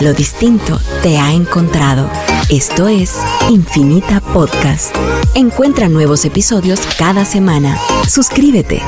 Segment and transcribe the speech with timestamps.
[0.00, 2.08] Lo distinto te ha encontrado.
[2.50, 3.20] Esto es
[3.50, 4.94] Infinita Podcast.
[5.34, 7.76] Encuentra nuevos episodios cada semana.
[8.08, 8.80] Suscríbete.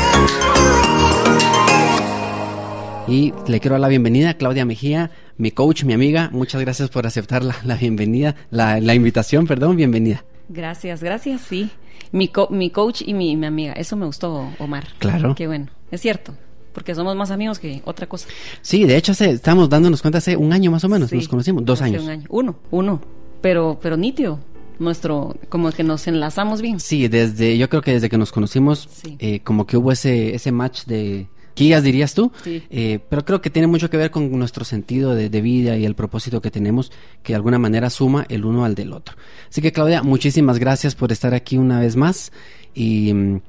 [3.08, 6.31] Y le quiero dar la bienvenida a Claudia Mejía, mi coach, mi amiga.
[6.33, 10.24] Muchas gracias por aceptar la, bienvenida, la, la, invitación, perdón, bienvenida.
[10.49, 11.71] Gracias, gracias, sí.
[12.13, 13.72] Mi, mi coach y mi, mi amiga.
[13.72, 14.87] Eso me gustó, Omar.
[15.01, 15.35] Claro.
[15.35, 15.67] Qué bueno.
[15.90, 16.34] Es cierto
[16.73, 18.28] porque somos más amigos que otra cosa.
[18.62, 21.65] Sí, de hecho hace, estamos dándonos cuenta hace un año más o menos, nos conocimos,
[21.65, 22.02] dos años.
[22.05, 22.27] Un año.
[22.28, 23.01] Uno, uno,
[23.41, 24.41] pero, pero nítido,
[24.78, 26.80] nuestro, como que nos enlazamos bien.
[26.80, 28.88] Sí, desde, yo creo que desde que nos conocimos,
[29.19, 32.62] eh, como que hubo ese, ese match de guías, dirías tú, sí.
[32.70, 35.84] eh, pero creo que tiene mucho que ver con nuestro sentido de, de, vida y
[35.84, 36.91] el propósito que tenemos,
[37.23, 39.16] que de alguna manera suma el uno al del otro.
[39.50, 42.33] Así que Claudia, muchísimas gracias por estar aquí una vez más
[42.75, 43.41] y mm,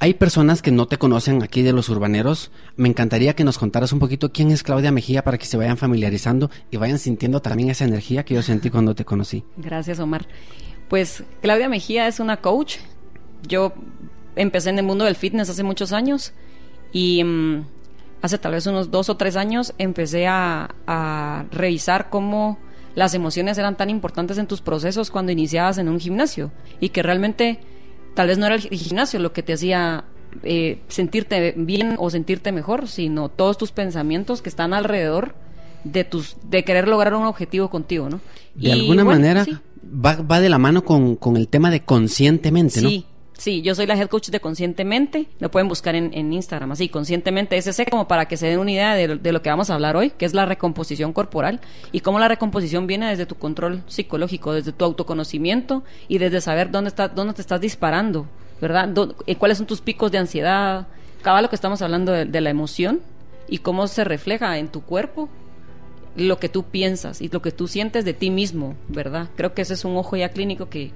[0.00, 2.50] hay personas que no te conocen aquí de los urbaneros.
[2.76, 5.76] Me encantaría que nos contaras un poquito quién es Claudia Mejía para que se vayan
[5.76, 9.44] familiarizando y vayan sintiendo también esa energía que yo sentí cuando te conocí.
[9.58, 10.26] Gracias, Omar.
[10.88, 12.78] Pues Claudia Mejía es una coach.
[13.46, 13.74] Yo
[14.36, 16.32] empecé en el mundo del fitness hace muchos años
[16.92, 17.64] y um,
[18.22, 22.58] hace tal vez unos dos o tres años empecé a, a revisar cómo
[22.94, 27.02] las emociones eran tan importantes en tus procesos cuando iniciabas en un gimnasio y que
[27.02, 27.60] realmente
[28.14, 30.04] tal vez no era el gimnasio lo que te hacía
[30.42, 35.34] eh, sentirte bien o sentirte mejor, sino todos tus pensamientos que están alrededor
[35.84, 38.20] de tus de querer lograr un objetivo contigo, ¿no?
[38.54, 39.56] De y, alguna bueno, manera sí.
[39.84, 42.88] va, va, de la mano con, con, el tema de conscientemente, ¿no?
[42.88, 43.06] Sí,
[43.40, 45.26] Sí, yo soy la head coach de Conscientemente.
[45.38, 48.70] Lo pueden buscar en, en Instagram, así, Conscientemente SC, como para que se den una
[48.70, 51.58] idea de, de, lo que vamos a hablar hoy, que es la recomposición corporal
[51.90, 56.70] y cómo la recomposición viene desde tu control psicológico, desde tu autoconocimiento y desde saber
[56.70, 58.26] dónde, está, dónde te estás disparando,
[58.60, 58.88] ¿verdad?
[58.88, 60.86] ¿Dó, eh, ¿Cuáles son tus picos de ansiedad?
[61.22, 63.00] Cada lo que estamos hablando de, de la emoción
[63.48, 65.30] y cómo se refleja en tu cuerpo
[66.14, 69.30] lo que tú piensas y lo que tú sientes de ti mismo, ¿verdad?
[69.34, 70.92] Creo que ese es un ojo ya clínico que,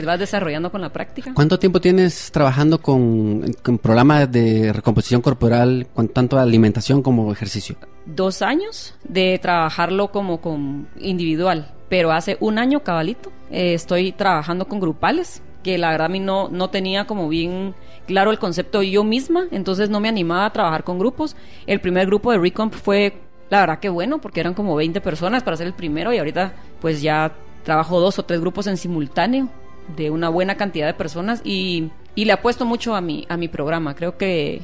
[0.00, 1.32] que vas desarrollando con la práctica.
[1.34, 7.76] ¿Cuánto tiempo tienes trabajando con, con programas de recomposición corporal, con tanto alimentación como ejercicio?
[8.04, 14.66] Dos años de trabajarlo como con individual, pero hace un año cabalito eh, estoy trabajando
[14.66, 17.74] con grupales, que la verdad a mí no, no tenía como bien
[18.06, 21.36] claro el concepto yo misma, entonces no me animaba a trabajar con grupos.
[21.66, 25.44] El primer grupo de Recomp fue, la verdad que bueno, porque eran como 20 personas
[25.44, 27.32] para ser el primero y ahorita pues ya
[27.62, 29.48] trabajo dos o tres grupos en simultáneo
[29.96, 33.48] de una buena cantidad de personas y, y, le apuesto mucho a mi, a mi
[33.48, 33.94] programa.
[33.94, 34.62] Creo que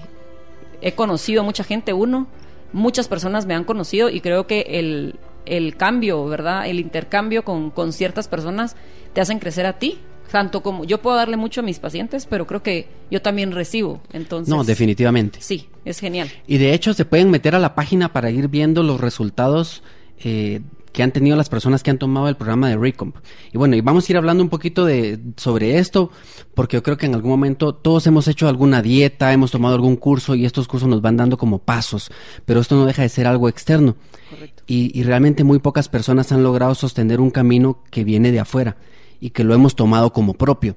[0.80, 2.26] he conocido mucha gente, uno,
[2.72, 5.16] muchas personas me han conocido y creo que el,
[5.46, 6.66] el cambio, ¿verdad?
[6.66, 8.76] El intercambio con, con, ciertas personas
[9.12, 9.98] te hacen crecer a ti.
[10.30, 14.00] Tanto como yo puedo darle mucho a mis pacientes, pero creo que yo también recibo.
[14.12, 15.40] Entonces, no, definitivamente.
[15.42, 16.30] Sí, es genial.
[16.46, 19.82] Y de hecho, se pueden meter a la página para ir viendo los resultados
[20.22, 20.60] eh,
[20.92, 23.16] que han tenido las personas que han tomado el programa de Recomp.
[23.52, 26.10] Y bueno, y vamos a ir hablando un poquito de sobre esto,
[26.54, 29.96] porque yo creo que en algún momento todos hemos hecho alguna dieta, hemos tomado algún
[29.96, 32.10] curso y estos cursos nos van dando como pasos,
[32.44, 33.96] pero esto no deja de ser algo externo.
[34.30, 34.62] Correcto.
[34.66, 38.76] Y, y realmente muy pocas personas han logrado sostener un camino que viene de afuera
[39.20, 40.76] y que lo hemos tomado como propio.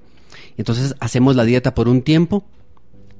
[0.57, 2.45] Entonces hacemos la dieta por un tiempo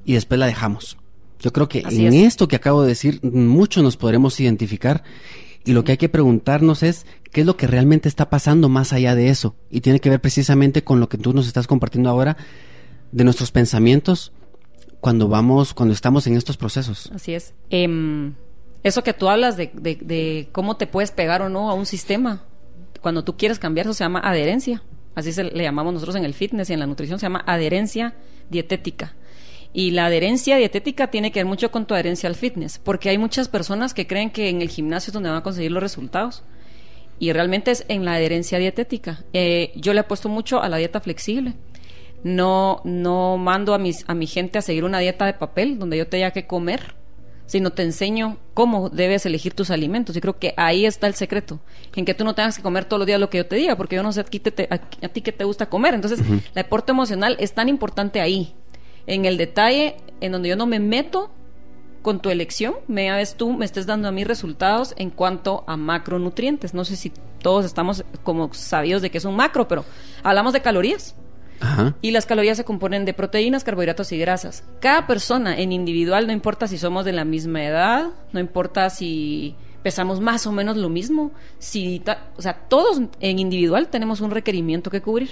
[0.04, 0.96] y después la dejamos.
[1.40, 2.28] Yo creo que Así en es.
[2.28, 5.02] esto que acabo de decir, muchos nos podremos identificar
[5.64, 8.92] y lo que hay que preguntarnos es qué es lo que realmente está pasando más
[8.92, 9.56] allá de eso.
[9.70, 12.36] Y tiene que ver precisamente con lo que tú nos estás compartiendo ahora
[13.12, 14.32] de nuestros pensamientos
[15.00, 17.10] cuando vamos, cuando estamos en estos procesos.
[17.14, 17.54] Así es.
[17.70, 18.32] Eh,
[18.82, 21.86] eso que tú hablas de, de, de, cómo te puedes pegar o no a un
[21.86, 22.44] sistema,
[23.00, 24.82] cuando tú quieres cambiar, eso se llama adherencia.
[25.14, 28.14] Así se le llamamos nosotros en el fitness y en la nutrición, se llama adherencia
[28.50, 29.14] dietética.
[29.76, 33.18] Y la adherencia dietética tiene que ver mucho con tu adherencia al fitness, porque hay
[33.18, 36.44] muchas personas que creen que en el gimnasio es donde van a conseguir los resultados.
[37.18, 39.24] Y realmente es en la adherencia dietética.
[39.32, 41.54] Eh, yo le apuesto mucho a la dieta flexible.
[42.22, 45.96] No, no mando a, mis, a mi gente a seguir una dieta de papel donde
[45.96, 46.94] yo tenga que comer,
[47.46, 50.16] sino te enseño cómo debes elegir tus alimentos.
[50.16, 51.60] Y creo que ahí está el secreto,
[51.96, 53.76] en que tú no tengas que comer todos los días lo que yo te diga,
[53.76, 55.94] porque yo no sé a, ti, te, a, a ti qué te gusta comer.
[55.94, 56.42] Entonces, uh -huh.
[56.54, 58.54] el aporte emocional es tan importante ahí,
[59.06, 61.30] en el detalle en donde yo no me meto
[62.02, 65.76] con tu elección, me ves tú, me estés dando a mí resultados en cuanto a
[65.76, 66.74] macronutrientes.
[66.74, 69.84] No sé si todos estamos como sabidos de que es un macro, pero
[70.22, 71.14] hablamos de calorías.
[71.60, 71.94] Ajá.
[72.02, 74.64] Y las calorías se componen de proteínas, carbohidratos y grasas.
[74.80, 79.56] Cada persona en individual, no importa si somos de la misma edad, no importa si
[79.82, 82.02] pesamos más o menos lo mismo, si
[82.36, 85.30] o sea, todos en individual tenemos un requerimiento que cubrir.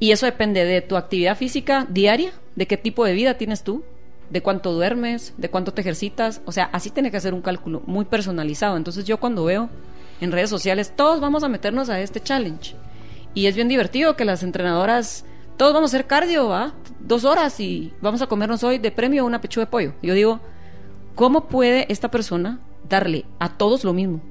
[0.00, 3.84] Y eso depende de tu actividad física diaria, de qué tipo de vida tienes tú,
[4.30, 6.40] de cuánto duermes, de cuánto te ejercitas.
[6.46, 8.78] O sea, así tiene que hacer un cálculo muy personalizado.
[8.78, 9.68] Entonces yo cuando veo
[10.22, 12.74] en redes sociales, todos vamos a meternos a este challenge.
[13.34, 15.26] Y es bien divertido que las entrenadoras,
[15.58, 16.72] todos vamos a hacer cardio, ¿va?
[17.00, 19.92] Dos horas y vamos a comernos hoy de premio una pechuga de pollo.
[20.02, 20.40] Yo digo,
[21.14, 22.58] ¿cómo puede esta persona
[22.88, 24.22] darle a todos lo mismo?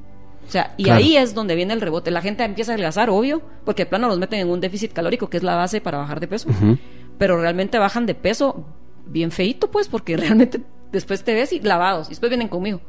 [0.49, 2.09] O sea, y ahí es donde viene el rebote.
[2.09, 5.29] La gente empieza a adelgazar, obvio, porque de plano los meten en un déficit calórico,
[5.29, 6.49] que es la base para bajar de peso.
[7.19, 8.65] Pero realmente bajan de peso
[9.05, 10.59] bien feito, pues, porque realmente
[10.91, 12.07] después te ves y lavados.
[12.07, 12.81] Y después vienen conmigo.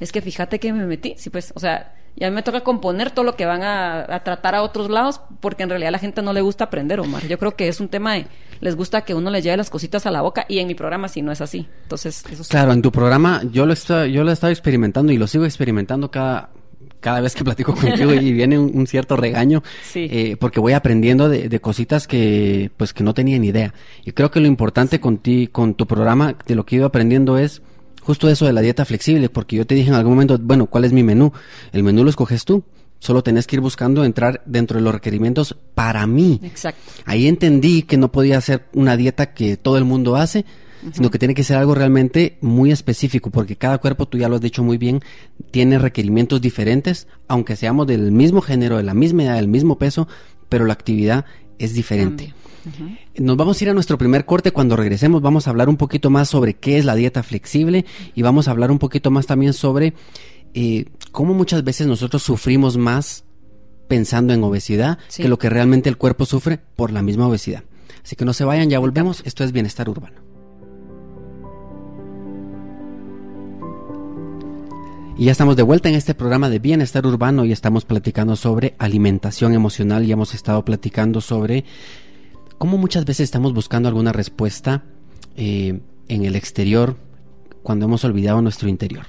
[0.00, 1.14] Es que fíjate que me metí.
[1.16, 4.62] Sí, pues, o sea, ya me toca componer todo lo que van a, tratar a
[4.62, 7.26] otros lados, porque en realidad a la gente no le gusta aprender, Omar.
[7.26, 8.26] Yo creo que es un tema de,
[8.60, 11.08] les gusta que uno les lleve las cositas a la boca, y en mi programa
[11.08, 11.66] sí no es así.
[11.84, 15.16] Entonces, eso Claro, en tu programa yo lo, estoy, yo lo he estado experimentando y
[15.16, 16.50] lo sigo experimentando cada,
[17.00, 19.62] cada vez que platico contigo y viene un, cierto regaño,
[19.94, 23.74] eh, porque voy aprendiendo de, cositas que pues que no tenía ni idea.
[24.04, 26.86] Y creo que lo importante con ti, con tu programa, de lo que he ido
[26.86, 27.62] aprendiendo es
[28.02, 30.84] justo eso de la dieta flexible, porque yo te dije en algún momento, bueno, ¿cuál
[30.84, 31.32] es mi menú?
[31.72, 32.64] El menú lo escoges tú.
[33.00, 36.40] Solo tenés que ir buscando entrar dentro de los requerimientos para mí.
[36.42, 36.80] Exacto.
[37.04, 40.44] Ahí entendí que no podía hacer una dieta que todo el mundo hace,
[40.92, 44.36] sino que tiene que ser algo realmente muy específico, porque cada cuerpo, tú ya lo
[44.36, 45.00] has dicho muy bien,
[45.50, 50.08] tiene requerimientos diferentes, aunque seamos del mismo género, de la misma edad, del mismo peso,
[50.48, 51.24] pero la actividad
[51.58, 52.34] es diferente.
[53.16, 54.52] Nos vamos a ir a nuestro primer corte.
[54.52, 57.84] Cuando regresemos vamos a hablar un poquito más sobre qué es la dieta flexible
[58.14, 59.94] y vamos a hablar un poquito más también sobre
[60.54, 63.24] eh, cómo muchas veces nosotros sufrimos más
[63.88, 67.64] pensando en obesidad que lo que realmente el cuerpo sufre por la misma obesidad.
[68.04, 69.22] Así que no se vayan, ya volvemos.
[69.24, 70.27] Esto es Bienestar Urbano.
[75.18, 78.76] Y ya estamos de vuelta en este programa de Bienestar Urbano y estamos platicando sobre
[78.78, 81.64] alimentación emocional y hemos estado platicando sobre
[82.56, 84.84] cómo muchas veces estamos buscando alguna respuesta
[85.34, 86.96] eh, en el exterior
[87.64, 89.06] cuando hemos olvidado nuestro interior.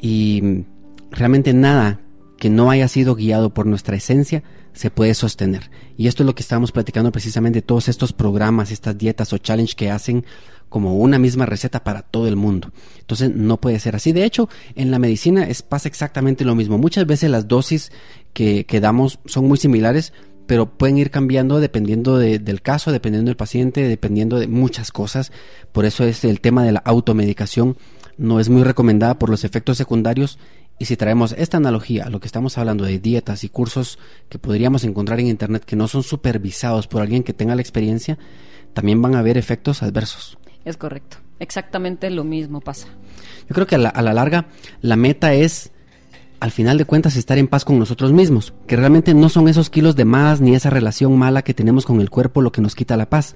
[0.00, 0.64] Y
[1.12, 2.00] realmente nada
[2.36, 4.42] que no haya sido guiado por nuestra esencia
[4.72, 5.70] se puede sostener.
[5.96, 9.76] Y esto es lo que estamos platicando precisamente, todos estos programas, estas dietas o challenge
[9.76, 10.24] que hacen
[10.72, 12.72] como una misma receta para todo el mundo.
[12.98, 14.12] Entonces no puede ser así.
[14.12, 16.78] De hecho, en la medicina es, pasa exactamente lo mismo.
[16.78, 17.92] Muchas veces las dosis
[18.32, 20.14] que, que damos son muy similares,
[20.46, 25.30] pero pueden ir cambiando dependiendo del caso, dependiendo del paciente, dependiendo de muchas cosas.
[25.72, 27.76] Por eso es el tema de la automedicación.
[28.16, 30.38] No es muy recomendada por los efectos secundarios.
[30.78, 33.98] Y si traemos esta analogía a lo que estamos hablando de dietas y cursos
[34.30, 38.18] que podríamos encontrar en Internet que no son supervisados por alguien que tenga la experiencia,
[38.72, 40.38] también van a haber efectos adversos.
[40.64, 41.18] Es correcto.
[41.38, 42.88] Exactamente lo mismo pasa.
[43.48, 44.46] Yo creo que a la, larga
[44.80, 45.72] la meta es,
[46.40, 48.54] al final de cuentas, estar en paz con nosotros mismos.
[48.66, 52.00] Que realmente no son esos kilos de más ni esa relación mala que tenemos con
[52.00, 53.34] el cuerpo lo que nos quita la paz.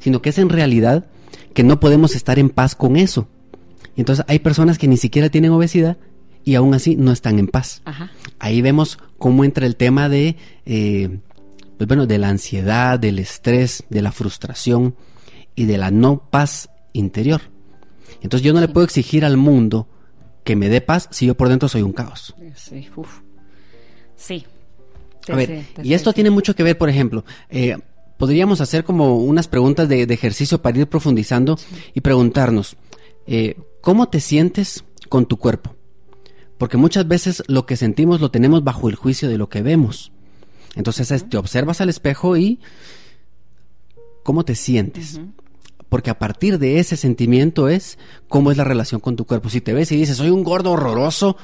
[0.00, 1.06] Sino que es en realidad
[1.52, 3.28] que no podemos estar en paz con eso.
[3.96, 5.98] Y entonces hay personas que ni siquiera tienen obesidad
[6.44, 7.82] y aún así no están en paz.
[8.38, 10.36] Ahí vemos cómo entra el tema de,
[10.66, 11.18] eh,
[11.76, 14.94] pues bueno, de la ansiedad, del estrés, de la frustración
[15.54, 17.42] y de la no paz interior.
[18.22, 19.88] Entonces yo no le puedo exigir al mundo
[20.44, 22.34] que me dé paz si yo por dentro soy un caos.
[22.54, 22.88] Sí,
[24.16, 24.46] Sí.
[25.28, 27.78] A ver, y esto tiene mucho que ver, por ejemplo, eh,
[28.18, 31.58] podríamos hacer como unas preguntas de, ejercicio para ir profundizando
[31.94, 32.76] y preguntarnos,
[33.26, 35.74] eh, ¿cómo te sientes con tu cuerpo?
[36.58, 40.12] Porque muchas veces lo que sentimos lo tenemos bajo el juicio de lo que vemos.
[40.76, 42.60] Entonces te observas al espejo y
[44.22, 45.20] ¿cómo te sientes?
[45.94, 49.48] Porque a partir de ese sentimiento es cómo es la relación con tu cuerpo.
[49.48, 51.36] Si te ves y dices, soy un gordo horroroso,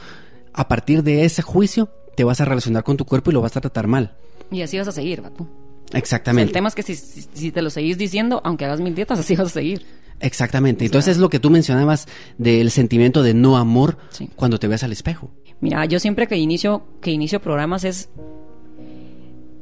[0.53, 3.57] a partir de ese juicio te vas a relacionar con tu cuerpo y lo vas
[3.57, 4.17] a tratar mal.
[4.51, 5.47] Y así vas a seguir, tú.
[5.93, 6.49] Exactamente.
[6.49, 9.47] el tema es que si, te lo seguís diciendo, aunque hagas mil dietas, así vas
[9.47, 9.87] a seguir.
[10.19, 10.85] Exactamente.
[10.85, 13.99] Entonces es lo que tú mencionabas del sentimiento de no amor
[14.35, 15.31] cuando te ves al espejo.
[15.61, 18.09] Mira, yo siempre que inicio, que inicio programas es,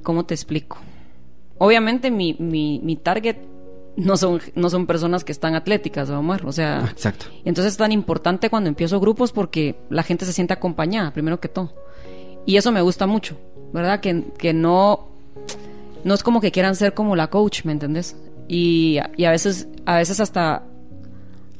[0.02, 0.78] ¿cómo te explico?
[1.58, 3.36] Obviamente mi, mi, mi target
[3.98, 6.46] no son, no son personas que están atléticas, Omar.
[6.46, 7.26] O sea, exacto.
[7.44, 11.48] Entonces es tan importante cuando empiezo grupos porque la gente se siente acompañada, primero que
[11.48, 11.74] todo.
[12.46, 13.36] Y eso me gusta mucho,
[13.72, 14.00] ¿verdad?
[14.00, 15.08] Que, que no,
[16.04, 18.16] no es como que quieran ser como la coach, ¿me entendés?
[18.46, 20.62] Y, y a veces, a veces hasta,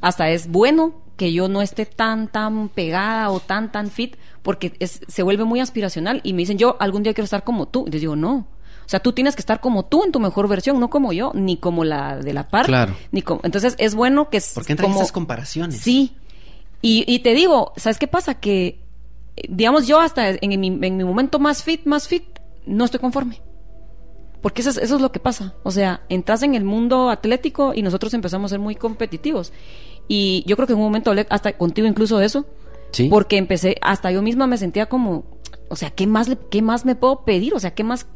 [0.00, 4.74] hasta es bueno que yo no esté tan, tan pegada o tan, tan fit, porque
[4.78, 7.84] es, se vuelve muy aspiracional y me dicen, yo algún día quiero estar como tú.
[7.88, 8.46] Y les digo, no,
[8.88, 11.30] o sea, tú tienes que estar como tú en tu mejor versión, no como yo,
[11.34, 12.64] ni como la de la par.
[12.64, 12.96] Claro.
[13.12, 14.40] Ni como, entonces es bueno que...
[14.54, 15.78] Porque entran como, esas comparaciones.
[15.78, 16.16] Sí.
[16.80, 18.40] Y, y te digo, ¿sabes qué pasa?
[18.40, 18.80] Que,
[19.46, 22.24] digamos, yo hasta en mi, en mi momento más fit, más fit,
[22.64, 23.42] no estoy conforme.
[24.40, 25.52] Porque eso es, eso es lo que pasa.
[25.64, 29.52] O sea, entras en el mundo atlético y nosotros empezamos a ser muy competitivos.
[30.08, 32.46] Y yo creo que en un momento hasta contigo incluso de eso.
[32.92, 33.10] Sí.
[33.10, 35.26] Porque empecé, hasta yo misma me sentía como,
[35.68, 37.52] o sea, ¿qué más, le, ¿qué más me puedo pedir?
[37.52, 38.06] O sea, ¿qué más,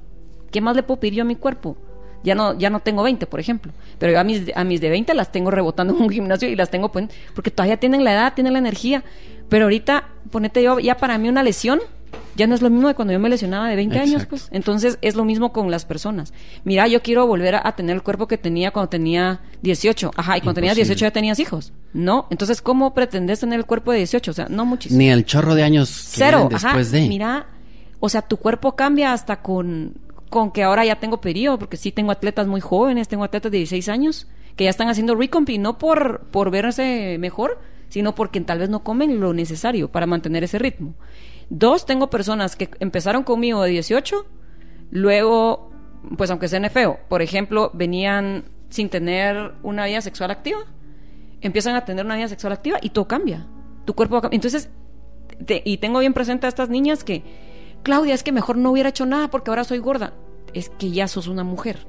[0.52, 1.76] ¿qué más le puedo pedir yo a mi cuerpo?
[2.22, 3.72] Ya no, ya no tengo 20, por ejemplo.
[3.98, 6.54] Pero yo a mis, a mis de 20 las tengo rebotando en un gimnasio y
[6.54, 9.02] las tengo, pues, porque todavía tienen la edad, tienen la energía.
[9.48, 11.80] Pero ahorita, ponete yo, ya para mí una lesión
[12.34, 14.48] ya no es lo mismo de cuando yo me lesionaba de 20 años, pues.
[14.52, 16.32] Entonces es lo mismo con las personas.
[16.64, 20.12] Mira, yo quiero volver a, tener el cuerpo que tenía cuando tenía 18.
[20.16, 21.72] Ajá, y cuando tenías 18 ya tenías hijos.
[21.92, 24.30] No, entonces ¿cómo pretendes tener el cuerpo de 18?
[24.30, 24.98] O sea, no muchísimo.
[24.98, 26.48] Ni el chorro de años Cero.
[26.50, 27.06] después de.
[27.08, 27.46] Mira,
[28.00, 29.94] o sea, tu cuerpo cambia hasta con
[30.32, 33.58] con que ahora ya tengo periodo, porque sí tengo atletas muy jóvenes, tengo atletas de
[33.58, 38.40] 16 años que ya están haciendo recomp y no por, por verse mejor, sino porque
[38.40, 40.94] tal vez no comen lo necesario para mantener ese ritmo.
[41.50, 44.26] Dos, tengo personas que empezaron conmigo de 18,
[44.90, 45.70] luego,
[46.16, 50.60] pues aunque sea feo, por ejemplo, venían sin tener una vida sexual activa,
[51.42, 53.46] empiezan a tener una vida sexual activa y todo cambia.
[53.84, 54.70] Tu cuerpo va Entonces,
[55.46, 57.22] y tengo bien presente a estas niñas que,
[57.82, 60.14] Claudia, es que mejor no hubiera hecho nada porque ahora soy gorda.
[60.54, 61.86] Es que ya sos una mujer.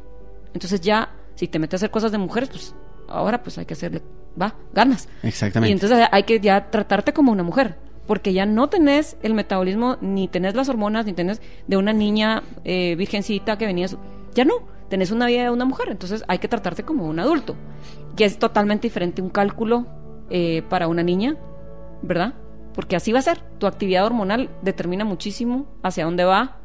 [0.54, 2.76] Entonces ya, si te metes a hacer cosas de mujeres, pues
[3.08, 4.02] ahora pues hay que hacerle,
[4.40, 5.08] va, ganas.
[5.24, 5.70] Exactamente.
[5.70, 7.78] Y entonces hay que ya tratarte como una mujer
[8.08, 12.44] porque ya no tenés el metabolismo, ni tenés las hormonas, ni tenés de una niña
[12.64, 13.98] eh, virgencita que venías,
[14.34, 14.56] ya no,
[14.90, 17.56] tenés una vida de una mujer, entonces hay que tratarte como un adulto,
[18.16, 19.88] que es totalmente diferente un cálculo
[20.30, 21.38] eh, para una niña,
[22.02, 22.34] ¿verdad?
[22.74, 26.58] Porque así va a ser, tu actividad hormonal determina muchísimo hacia dónde va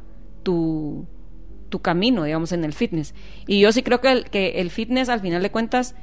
[0.42, 1.06] tu,
[1.68, 3.14] tu camino, digamos, en el fitness.
[3.46, 5.94] Y yo sí creo que el, que el fitness, al final de cuentas,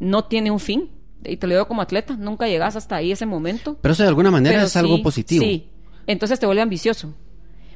[0.00, 0.90] no tiene un fin,
[1.24, 3.76] y te lo digo como atleta, nunca llegas hasta ahí ese momento.
[3.80, 5.44] Pero eso de alguna manera es algo positivo.
[5.44, 5.68] Sí,
[6.06, 7.14] entonces te vuelve ambicioso.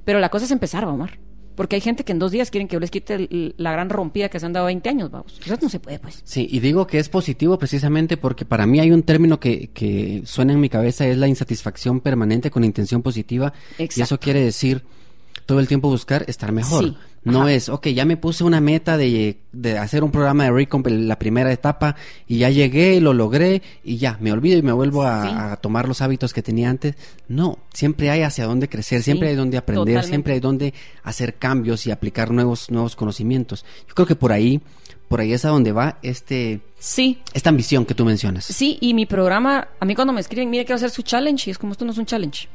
[0.04, 1.18] Pero la cosa es empezar, Omar.
[1.54, 4.30] Porque hay gente que en dos días quieren que yo les quite la gran rompida
[4.30, 5.38] que se han dado 20 años, vamos.
[5.44, 6.22] Eso no se puede, pues.
[6.24, 10.22] Sí, y digo que es positivo precisamente porque para mí hay un término que, que
[10.24, 13.52] suena en mi cabeza, es la insatisfacción permanente con intención positiva.
[13.72, 14.00] Exacto.
[14.00, 14.82] Y eso quiere decir
[15.44, 16.84] todo el tiempo buscar estar mejor.
[16.84, 16.96] Sí.
[17.24, 20.88] No es, ok, ya me puse una meta de, de hacer un programa de Recomp
[20.88, 21.94] la primera etapa
[22.26, 26.00] y ya llegué, lo logré y ya, me olvido y me vuelvo a, tomar los
[26.00, 26.96] hábitos que tenía antes.
[27.28, 30.74] No, siempre hay hacia dónde crecer, siempre hay donde aprender, siempre hay donde
[31.04, 33.64] hacer cambios y aplicar nuevos, nuevos conocimientos.
[33.88, 34.60] Yo creo que por ahí,
[35.06, 36.60] por ahí es a donde va este...
[36.80, 37.20] Sí.
[37.34, 38.46] Esta ambición que tú mencionas.
[38.46, 41.52] Sí, y mi programa, a mí cuando me escriben, mire, quiero hacer su challenge, y
[41.52, 42.48] es como esto no es un challenge,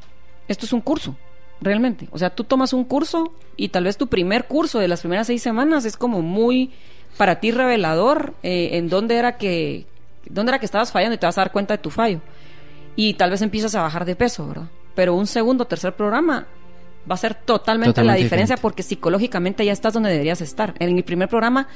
[0.49, 1.15] esto es un curso
[1.61, 2.07] realmente.
[2.11, 5.27] O sea, tú tomas un curso y tal vez tu primer curso de las primeras
[5.27, 6.71] seis semanas es como muy
[7.17, 9.85] para ti revelador eh, en dónde era que
[10.29, 12.21] dónde era que estabas fallando y te vas a dar cuenta de tu fallo.
[12.95, 14.67] Y tal vez empiezas a bajar de peso, ¿verdad?
[14.95, 16.47] Pero un segundo, tercer programa
[17.09, 20.73] va a ser totalmente, la diferencia porque psicológicamente ya estás donde deberías estar.
[20.79, 21.67] En mi primer programa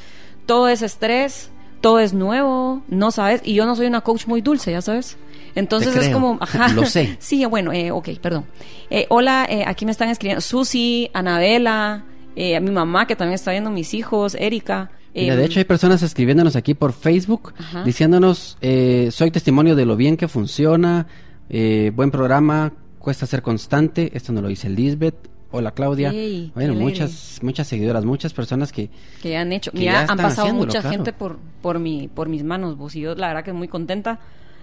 [0.46, 4.42] todo es estrés, todo es nuevo, no sabes, y yo no soy una coach muy
[4.42, 5.18] dulce, ya sabes.
[5.56, 6.70] Entonces es como, ajá.
[6.70, 7.18] Lo sé.
[7.20, 8.46] Sí, bueno, eh, ok, perdón.
[8.90, 12.04] Eh, hola, eh, aquí me están escribiendo Susi, Anabela,
[12.36, 14.92] eh, mi mamá que también está viendo mis hijos, Erika.
[15.14, 17.54] Mira, de hecho hay personas escribiéndonos aquí por Facebook,
[17.84, 21.06] diciéndonos, soy testimonio de lo bien que funciona,
[21.50, 26.14] buen programa, cuesta ser constante, esto no lo dice Lisbeth, Hola Claudia.
[26.56, 28.90] bueno, muchas muchas seguidoras, muchas personas que
[29.22, 32.96] que han hecho, mira, han pasado mucha gente por por mi por mis manos, vos
[32.96, 34.20] y yo la verdad que muy contenta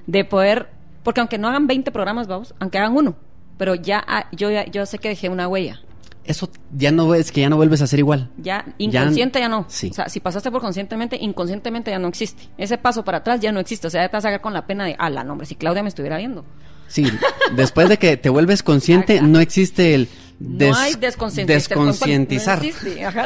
[0.07, 3.17] de poder porque aunque no hagan 20 programas, vamos, aunque hagan uno,
[3.57, 5.81] pero ya ah, yo yo sé que dejé una huella.
[6.25, 8.31] Eso ya no es que ya no vuelves a ser igual.
[8.37, 9.65] Ya inconsciente ya, no.
[9.69, 9.89] Sí.
[9.91, 12.51] O sea, si pasaste por conscientemente, inconscientemente ya no existe.
[12.59, 13.87] Ese paso para atrás ya no existe.
[13.87, 15.83] O sea, ya te vas a con la pena de, ala, no, hombre, si Claudia
[15.83, 16.45] me estuviera viendo.
[16.87, 17.11] Sí,
[17.57, 22.61] después de que te vuelves consciente, no existe el no hay desconcientizar.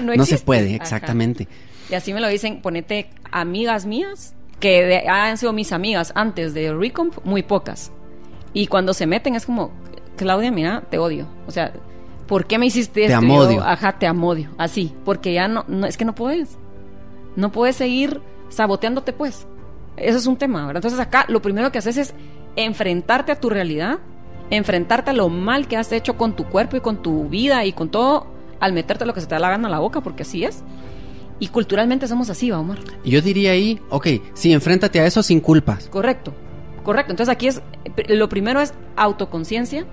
[0.03, 1.49] No, no, se puede, exactamente.
[1.91, 6.73] Y así me lo dicen, ponete amigas mías que han sido mis amigas antes de
[6.73, 7.93] Recomp, muy pocas.
[8.55, 9.73] Y cuando se meten es como,
[10.17, 11.27] Claudia, mira, te odio.
[11.47, 11.73] O sea,
[12.27, 13.19] ¿por qué me hiciste esto?
[13.19, 13.63] Te amodio.
[13.63, 14.51] Ajá, te amodio.
[14.57, 16.57] Así, porque ya no, no, es que no puedes.
[17.35, 19.47] No puedes seguir saboteándote, pues.
[19.97, 20.77] Eso es un tema, ¿verdad?
[20.77, 22.15] Entonces acá lo primero que haces es
[22.57, 23.99] enfrentarte a tu realidad
[24.51, 27.73] enfrentarte a lo mal que has hecho con tu cuerpo y con tu vida y
[27.73, 28.27] con todo
[28.61, 30.63] al meterte lo que se te da la gana a la boca, porque así es.
[31.39, 32.79] Y culturalmente somos así, Omar.
[33.05, 35.89] Yo diría ahí, ok, sí, enfréntate a eso sin culpas.
[35.89, 36.33] Correcto,
[36.85, 37.13] correcto.
[37.13, 37.63] Entonces aquí es,
[38.09, 39.87] lo primero es autoconciencia,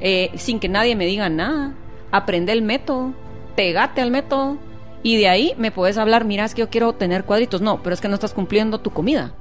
[0.00, 1.74] eh, sin que nadie me diga nada,
[2.10, 3.12] aprende el método,
[3.54, 4.56] pegate al método,
[5.02, 7.60] y de ahí me puedes hablar, mira, es que yo quiero tener cuadritos.
[7.60, 9.34] No, pero es que no estás cumpliendo tu comida.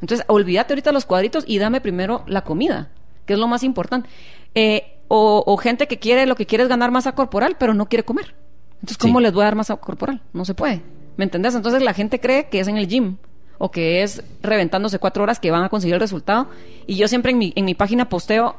[0.00, 2.90] Entonces, olvídate ahorita los cuadritos y dame primero la comida
[3.26, 4.08] que es lo más importante.
[4.54, 8.04] Eh, o, gente que quiere, lo que quiere es ganar masa corporal, pero no quiere
[8.04, 8.34] comer.
[8.74, 10.20] Entonces, ¿cómo les voy a dar masa corporal?
[10.32, 10.82] No se puede.
[11.16, 11.54] ¿Me entendés?
[11.54, 13.16] Entonces la gente cree que es en el gym
[13.58, 16.48] o que es reventándose cuatro horas que van a conseguir el resultado.
[16.86, 18.56] Y yo siempre en mi, en mi página posteo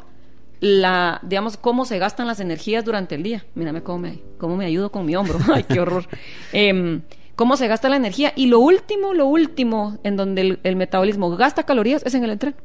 [0.59, 3.45] la, digamos, cómo se gastan las energías durante el día.
[3.55, 5.39] Mírame cómo me, cómo me ayudo con mi hombro.
[5.53, 6.07] Ay, qué horror.
[6.53, 7.01] Em,
[7.35, 8.33] cómo se gasta la energía.
[8.35, 12.31] Y lo último, lo último en donde el, el metabolismo gasta calorías es en el
[12.31, 12.57] entreno.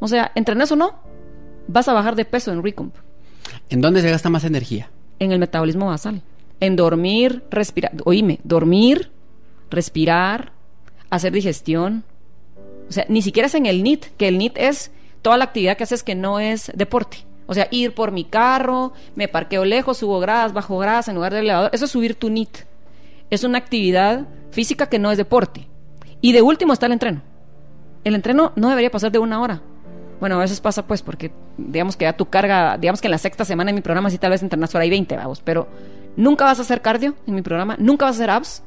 [0.00, 0.98] O sea, entrenas o no,
[1.68, 2.96] vas a bajar de peso en Recomp.
[3.68, 4.90] ¿En dónde se gasta más energía?
[5.20, 6.22] En el metabolismo basal.
[6.58, 7.92] En dormir, respirar.
[8.04, 9.12] Oíme, dormir,
[9.70, 10.52] respirar,
[11.08, 12.04] hacer digestión.
[12.88, 14.90] O sea, ni siquiera es en el NIT, que el NIT es
[15.22, 17.18] toda la actividad que haces que no es deporte.
[17.46, 21.32] O sea, ir por mi carro, me parqueo lejos, subo gradas, bajo gradas en lugar
[21.32, 21.70] del elevador.
[21.72, 22.58] Eso es subir tu NIT.
[23.30, 25.68] Es una actividad física que no es deporte.
[26.20, 27.22] Y de último está el entreno.
[28.04, 29.62] El entreno no debería pasar de una hora.
[30.20, 33.18] Bueno, a veces pasa pues porque digamos que ya tu carga, digamos que en la
[33.18, 35.66] sexta semana en mi programa sí tal vez entrenas hora y 20, vamos, pero
[36.16, 38.62] nunca vas a hacer cardio en mi programa, nunca vas a hacer abs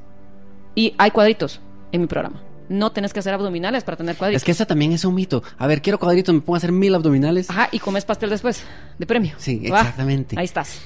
[0.76, 2.42] y hay cuadritos en mi programa.
[2.70, 4.42] No tenés que hacer abdominales para tener cuadritos.
[4.42, 5.44] Es que esa también es un mito.
[5.58, 7.50] A ver, quiero cuadritos, me pongo a hacer mil abdominales.
[7.50, 8.64] Ajá, y comes pastel después,
[8.98, 9.36] de premio.
[9.38, 10.40] Sí, Va, exactamente.
[10.40, 10.82] Ahí estás.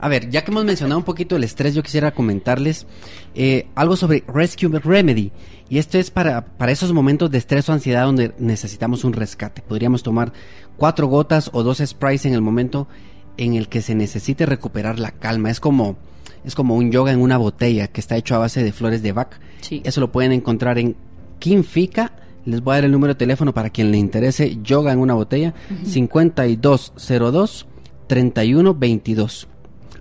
[0.00, 2.86] A ver, ya que hemos mencionado un poquito el estrés, yo quisiera comentarles
[3.34, 5.30] eh, algo sobre Rescue Remedy.
[5.68, 9.62] Y esto es para, para esos momentos de estrés o ansiedad donde necesitamos un rescate.
[9.62, 10.32] Podríamos tomar
[10.76, 12.88] cuatro gotas o dos sprays en el momento
[13.36, 15.50] en el que se necesite recuperar la calma.
[15.50, 15.96] Es como,
[16.44, 19.12] es como un yoga en una botella que está hecho a base de flores de
[19.12, 19.38] Bach.
[19.60, 19.82] Sí.
[19.84, 20.96] Eso lo pueden encontrar en
[21.38, 22.12] Kinfica.
[22.46, 25.12] Les voy a dar el número de teléfono para quien le interese yoga en una
[25.14, 25.52] botella.
[25.84, 27.66] 5202
[28.06, 29.46] 3122.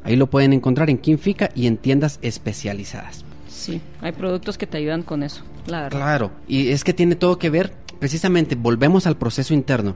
[0.03, 3.25] Ahí lo pueden encontrar en Kinfica y en tiendas especializadas.
[3.47, 5.99] Sí, hay productos que te ayudan con eso, la verdad.
[5.99, 9.95] Claro, y es que tiene todo que ver, precisamente, volvemos al proceso interno.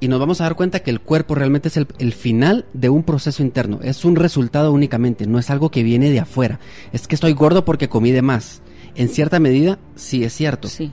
[0.00, 2.88] Y nos vamos a dar cuenta que el cuerpo realmente es el, el final de
[2.88, 3.80] un proceso interno.
[3.82, 6.60] Es un resultado únicamente, no es algo que viene de afuera.
[6.92, 8.62] Es que estoy gordo porque comí de más.
[8.94, 10.68] En cierta medida, sí es cierto.
[10.68, 10.92] Sí.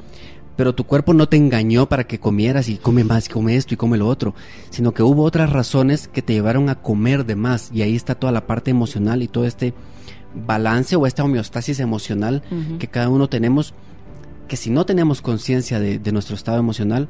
[0.55, 3.77] Pero tu cuerpo no te engañó para que comieras y come más, come esto y
[3.77, 4.33] come lo otro,
[4.69, 7.69] sino que hubo otras razones que te llevaron a comer de más.
[7.73, 9.73] Y ahí está toda la parte emocional y todo este
[10.33, 12.43] balance o esta homeostasis emocional
[12.79, 13.73] que cada uno tenemos,
[14.47, 17.09] que si no tenemos conciencia de, de nuestro estado emocional,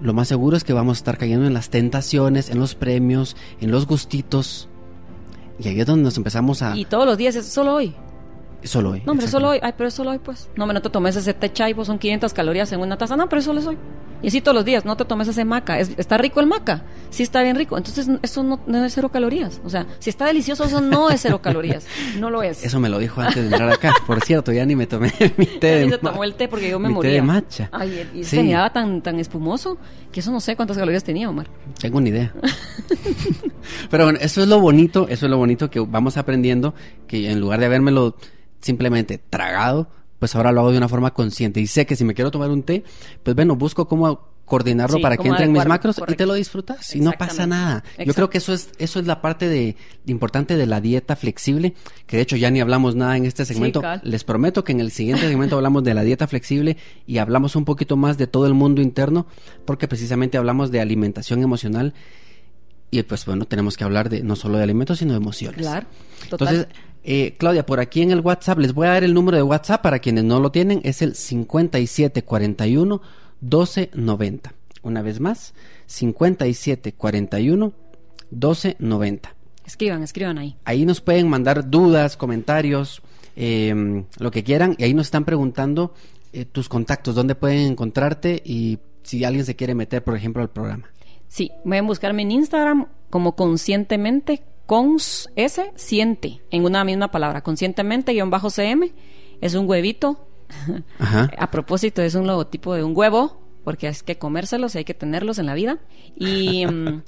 [0.00, 3.36] lo más seguro es que vamos a estar cayendo en las tentaciones, en los premios,
[3.60, 4.68] en los gustitos.
[5.58, 6.76] Y ahí es donde nos empezamos a...
[6.76, 7.94] Y todos los días es solo hoy.
[8.64, 9.02] Solo hoy.
[9.04, 9.58] No, hombre, solo hoy.
[9.62, 10.48] Ay, pero solo hoy, pues.
[10.56, 13.16] No, hombre, no te tomes ese té chai, pues son 500 calorías en una taza.
[13.16, 13.76] No, pero solo es hoy.
[14.22, 15.80] Y así todos los días, no te tomes ese maca.
[15.80, 16.84] Es- está rico el maca.
[17.10, 17.76] Sí está bien rico.
[17.76, 19.60] Entonces, eso no, no es cero calorías.
[19.64, 21.86] O sea, si está delicioso, eso no es cero calorías.
[22.20, 22.64] No lo es.
[22.64, 23.92] Eso me lo dijo antes de entrar acá.
[24.06, 26.70] Por cierto, ya ni me tomé mi té de ni se tomó el té porque
[26.70, 27.68] yo me mi té de matcha.
[27.72, 28.36] Ay, y Sí.
[28.36, 29.76] se miraba tan, tan espumoso
[30.12, 31.48] que eso no sé cuántas calorías tenía, Omar.
[31.80, 32.32] Tengo una idea.
[33.90, 36.74] Pero bueno, eso es lo bonito, eso es lo bonito que vamos aprendiendo,
[37.06, 38.16] que en lugar de habérmelo
[38.62, 41.60] simplemente tragado, pues ahora lo hago de una forma consciente.
[41.60, 42.84] Y sé que si me quiero tomar un té,
[43.22, 46.26] pues bueno, busco cómo coordinarlo Sí, para que cómo entre en mis macros y te
[46.26, 47.84] lo disfrutas y no pasa nada.
[48.04, 51.16] Yo creo que eso es eso es la parte de, de importante de la dieta
[51.16, 51.74] flexible,
[52.06, 53.82] que de hecho ya ni hablamos nada en este segmento.
[54.02, 57.64] Les prometo que en el siguiente segmento hablamos de la dieta flexible y hablamos un
[57.64, 59.26] poquito más de todo el mundo interno,
[59.64, 61.94] porque precisamente hablamos de alimentación emocional
[62.90, 65.62] y pues bueno, tenemos que hablar de no solo de alimentos, sino de emociones.
[65.62, 65.86] Claro.
[66.28, 66.48] Total.
[66.48, 69.42] Entonces, eh, Claudia, por aquí en el WhatsApp, les voy a dar el número de
[69.42, 73.02] WhatsApp para quienes no lo tienen, es el 5741
[73.40, 74.54] 1290.
[74.82, 75.54] Una vez más,
[75.86, 77.72] 5741
[78.30, 79.34] 1290.
[79.66, 80.56] escriban, escriban ahí.
[80.64, 83.02] Ahí nos pueden mandar dudas, comentarios,
[83.36, 85.94] eh, lo que quieran, y ahí nos están preguntando
[86.32, 90.50] eh, tus contactos, dónde pueden encontrarte y si alguien se quiere meter, por ejemplo, al
[90.50, 90.88] programa.
[91.28, 94.96] Sí, pueden buscarme en Instagram como conscientemente, con
[95.36, 98.90] S, siente, en una misma palabra, conscientemente, guion bajo CM,
[99.42, 100.26] es un huevito.
[100.98, 101.30] Ajá.
[101.36, 104.94] A propósito, es un logotipo de un huevo, porque hay que comérselos y hay que
[104.94, 105.76] tenerlos en la vida.
[106.16, 107.02] Y mm,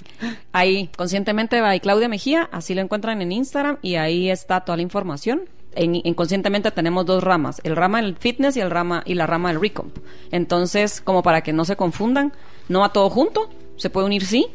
[0.53, 4.83] ahí, conscientemente, va Claudia Mejía, así lo encuentran en Instagram y ahí está toda la
[4.83, 5.45] información.
[5.75, 9.27] En, en conscientemente tenemos dos ramas, el rama del fitness y el rama y la
[9.27, 9.97] rama del recomp.
[10.31, 12.35] Entonces, como para que no se confundan,
[12.69, 14.49] no va todo junto, se puede unir sí,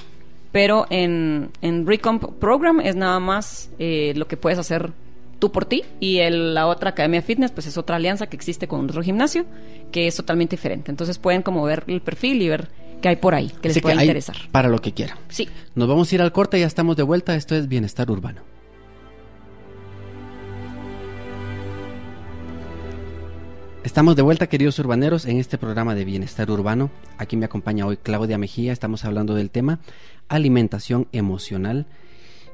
[0.52, 4.92] pero en, en recomp program es nada más eh, lo que puedes hacer
[5.40, 8.68] tú por ti y el- la otra academia fitness pues es otra alianza que existe
[8.68, 9.46] con otro gimnasio
[9.92, 12.68] que es totalmente diferente entonces pueden como ver el perfil y ver
[13.02, 15.18] qué hay por ahí que les pueda interesar para lo que quieran.
[15.30, 17.36] sí Nos vamos a ir al corte, ya estamos de vuelta.
[17.36, 18.42] Esto es Bienestar Urbano.
[23.82, 26.92] Estamos de vuelta, queridos urbaneros, en este programa de Bienestar Urbano.
[27.18, 28.74] Aquí me acompaña hoy Claudia Mejía.
[28.74, 29.80] Estamos hablando del tema
[30.28, 31.88] alimentación emocional.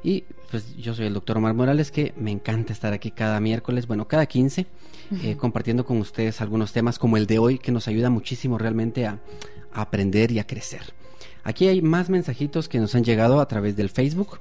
[0.04, 3.88] Y pues yo soy el doctor Omar Morales, que me encanta estar aquí cada miércoles,
[3.88, 4.68] bueno, cada 15,
[5.24, 9.08] eh, compartiendo con ustedes algunos temas como el de hoy, que nos ayuda muchísimo realmente
[9.08, 9.20] a,
[9.74, 10.94] a aprender y a crecer.
[11.44, 14.38] Aquí hay más mensajitos que nos han llegado a través del Facebook,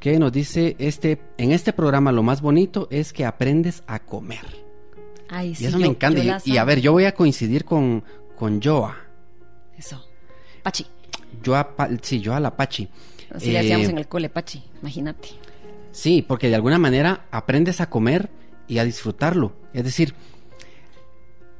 [0.00, 4.67] que nos dice, este, en este programa lo más bonito es que aprendes a comer.
[5.28, 6.22] Ay, y sí, eso yo- me encanta.
[6.22, 8.02] yo Y, a ver, yo voy a coincidir con,
[8.36, 8.96] con Joa.
[9.76, 10.04] Eso.
[10.62, 10.86] Pachi.
[11.44, 12.88] Joa, Pa- sí, Joa la Pachi.
[13.34, 14.62] Así le Eh, hacíamos en el cole, Pachi.
[14.80, 15.28] Imagínate.
[15.92, 18.30] Sí, porque de alguna manera aprendes a comer
[18.66, 19.52] y a disfrutarlo.
[19.72, 20.14] Es decir,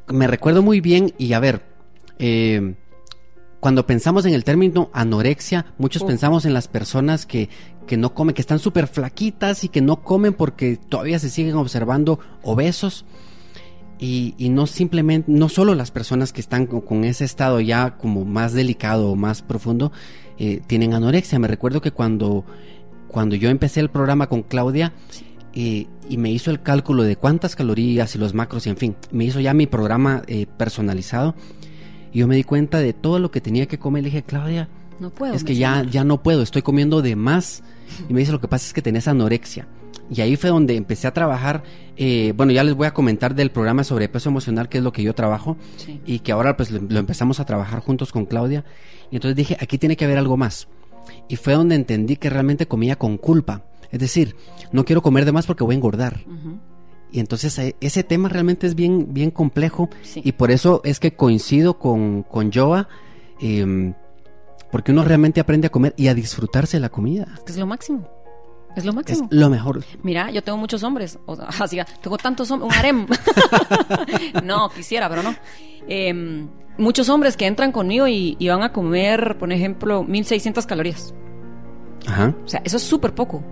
[0.08, 1.62] me recuerdo muy bien y a ver,
[2.18, 2.74] eh,
[3.60, 7.48] cuando pensamos en el término anorexia, muchos pensamos en las personas que,
[7.86, 11.56] que no comen, que están súper flaquitas y que no comen porque todavía se siguen
[11.56, 13.04] observando obesos.
[14.00, 17.96] Y, y no simplemente, no solo las personas que están con, con ese estado ya
[17.96, 19.90] como más delicado o más profundo,
[20.38, 21.38] eh, tienen anorexia.
[21.40, 22.44] Me recuerdo que cuando,
[23.08, 24.92] cuando yo empecé el programa con Claudia
[25.52, 28.96] eh, y me hizo el cálculo de cuántas calorías y los macros y en fin,
[29.10, 31.34] me hizo ya mi programa eh, personalizado
[32.12, 34.04] y yo me di cuenta de todo lo que tenía que comer.
[34.04, 34.68] Le dije, Claudia,
[35.00, 35.34] No puedo.
[35.34, 37.64] es que ya, ya no puedo, estoy comiendo de más.
[38.08, 39.66] Y me dice, lo que pasa es que tenés anorexia.
[40.10, 41.62] Y ahí fue donde empecé a trabajar,
[41.96, 44.92] eh, bueno, ya les voy a comentar del programa sobre peso emocional, que es lo
[44.92, 46.00] que yo trabajo, Sí.
[46.06, 48.64] y que ahora pues lo, lo empezamos a trabajar juntos con Claudia.
[49.10, 50.68] Y entonces dije, aquí tiene que haber algo más.
[51.28, 53.62] Y fue donde entendí que realmente comía con culpa.
[53.90, 54.36] Es decir,
[54.72, 56.20] no quiero comer de más porque voy a engordar.
[57.10, 60.20] Y entonces eh, ese tema realmente es bien, bien complejo Sí.
[60.24, 62.88] y por eso es que coincido con, con Joa,
[63.40, 63.94] em,
[64.70, 67.26] porque uno realmente aprende a comer y a disfrutarse de la comida.
[67.46, 68.06] Que es lo máximo.
[68.78, 69.28] Es lo Es máximo.
[69.30, 69.84] lo mejor.
[70.02, 71.18] Mira, yo tengo muchos hombres.
[71.26, 72.70] O sea, así, tengo tantos hombres.
[72.72, 73.06] Un harem.
[74.44, 75.34] no, quisiera, pero no.
[75.88, 76.46] Eh,
[76.78, 81.14] muchos hombres que entran conmigo y, y van a comer, por ejemplo, 1600 calorías.
[82.06, 82.34] Ajá.
[82.44, 83.42] O sea, eso es súper poco.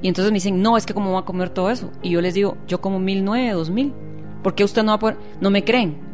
[0.00, 1.90] Y entonces me dicen, no, es que cómo va a comer todo eso.
[2.02, 3.92] Y yo les digo, yo como 1009, 2000.
[4.42, 5.16] ¿Por qué usted no va a poder?
[5.40, 6.08] No me creen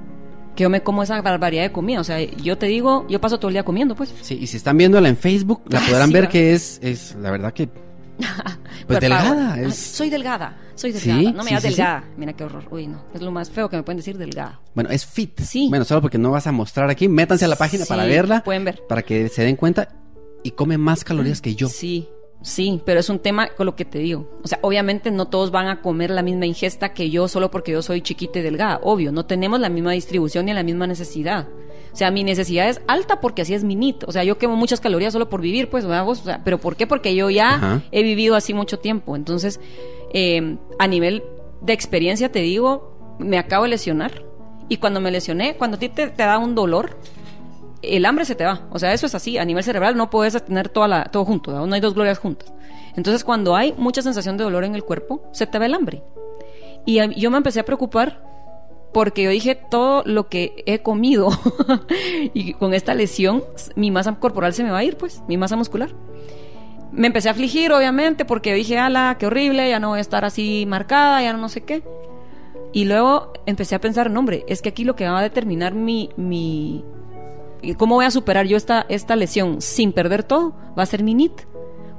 [0.56, 2.00] que yo me como esa barbaridad de comida.
[2.00, 4.14] O sea, yo te digo, yo paso todo el día comiendo, pues.
[4.22, 7.30] Sí, y si están viéndola en Facebook, la podrán sí, ver que es, es la
[7.30, 7.68] verdad que...
[8.86, 9.54] Pues delgada.
[9.54, 9.66] pago.
[9.66, 11.32] Es, Soy delgada, soy Sí, delgada.
[11.32, 11.74] no me sí, digas sí, sí.
[11.76, 12.04] delgada.
[12.16, 12.64] Mira qué horror.
[12.70, 13.02] Uy, no.
[13.14, 14.60] Es lo más feo que me pueden decir delgada.
[14.74, 15.40] bueno, es fit.
[15.40, 15.68] Sí.
[15.70, 17.08] Bueno, solo porque no vas a mostrar aquí.
[17.08, 18.42] Métanse a la página para verla.
[18.44, 18.82] pueden ver.
[18.88, 19.88] Para que se den cuenta.
[20.42, 21.68] Y come más calorías que yo.
[21.68, 22.08] Sí,
[22.44, 24.28] sí, pero es un tema con lo que te digo.
[24.44, 27.72] O sea, obviamente no todos van a comer la misma ingesta que yo solo porque
[27.72, 28.80] yo soy chiquita y delgada.
[28.82, 31.48] Obvio, no tenemos la misma distribución ni la misma necesidad.
[31.92, 34.04] O sea, mi necesidad es alta porque así es mi NIT.
[34.04, 36.20] O sea, yo quemo muchas calorías solo por vivir, pues, ¿verdad vos?
[36.20, 36.86] O sea, ¿pero por qué?
[36.86, 37.82] Porque yo ya Ajá.
[37.92, 39.16] he vivido así mucho tiempo.
[39.16, 39.60] Entonces,
[40.12, 41.22] eh, a nivel
[41.62, 44.24] de experiencia, te digo, me acabo de lesionar.
[44.68, 46.98] Y cuando me lesioné, cuando a ti te, te da un dolor,
[47.90, 48.62] el hambre se te va.
[48.70, 49.38] O sea, eso es así.
[49.38, 51.52] A nivel cerebral no puedes tener toda la, todo junto.
[51.52, 51.66] ¿verdad?
[51.66, 52.52] No hay dos glorias juntas.
[52.96, 56.02] Entonces, cuando hay mucha sensación de dolor en el cuerpo, se te va el hambre.
[56.86, 58.22] Y yo me empecé a preocupar
[58.92, 61.30] porque yo dije todo lo que he comido
[62.34, 63.42] y con esta lesión
[63.74, 65.90] mi masa corporal se me va a ir, pues, mi masa muscular.
[66.92, 70.24] Me empecé a afligir, obviamente, porque dije, ala, qué horrible, ya no voy a estar
[70.24, 71.82] así marcada, ya no sé qué.
[72.72, 75.74] Y luego empecé a pensar, no, hombre, es que aquí lo que va a determinar
[75.74, 76.84] mi, mi,
[77.72, 81.14] cómo voy a superar yo esta, esta lesión sin perder todo, va a ser mi
[81.14, 81.32] NIT.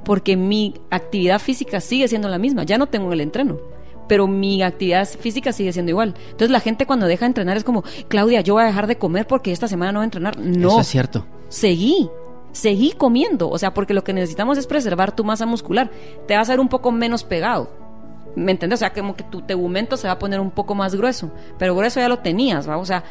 [0.04, 3.58] Porque mi actividad física sigue siendo la misma, ya no tengo el entreno.
[4.08, 6.14] Pero mi actividad física sigue siendo igual.
[6.26, 8.98] Entonces la gente cuando deja de entrenar es como, Claudia, yo voy a dejar de
[8.98, 10.38] comer porque esta semana no voy a entrenar.
[10.38, 11.26] No, Eso es cierto.
[11.48, 12.08] seguí,
[12.52, 13.50] seguí comiendo.
[13.50, 15.90] O sea, porque lo que necesitamos es preservar tu masa muscular.
[16.28, 17.68] Te va a hacer un poco menos pegado.
[18.36, 18.78] ¿Me entiendes?
[18.78, 21.32] O sea, como que tu tegumento se va a poner un poco más grueso.
[21.58, 22.76] Pero grueso ya lo tenías, ¿va?
[22.76, 23.02] O sea,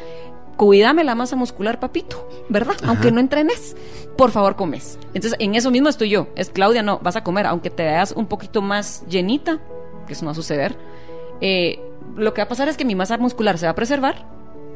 [0.56, 2.76] cuídame la masa muscular, papito, ¿verdad?
[2.86, 3.76] Aunque no entrenes,
[4.16, 4.98] por favor comes.
[5.14, 6.28] Entonces, en eso mismo estoy yo.
[6.36, 9.58] Es Claudia, no, vas a comer, aunque te veas un poquito más llenita,
[10.06, 10.76] que eso no va a suceder.
[11.40, 11.80] eh,
[12.16, 14.24] lo que va a pasar es que mi masa muscular se va a preservar,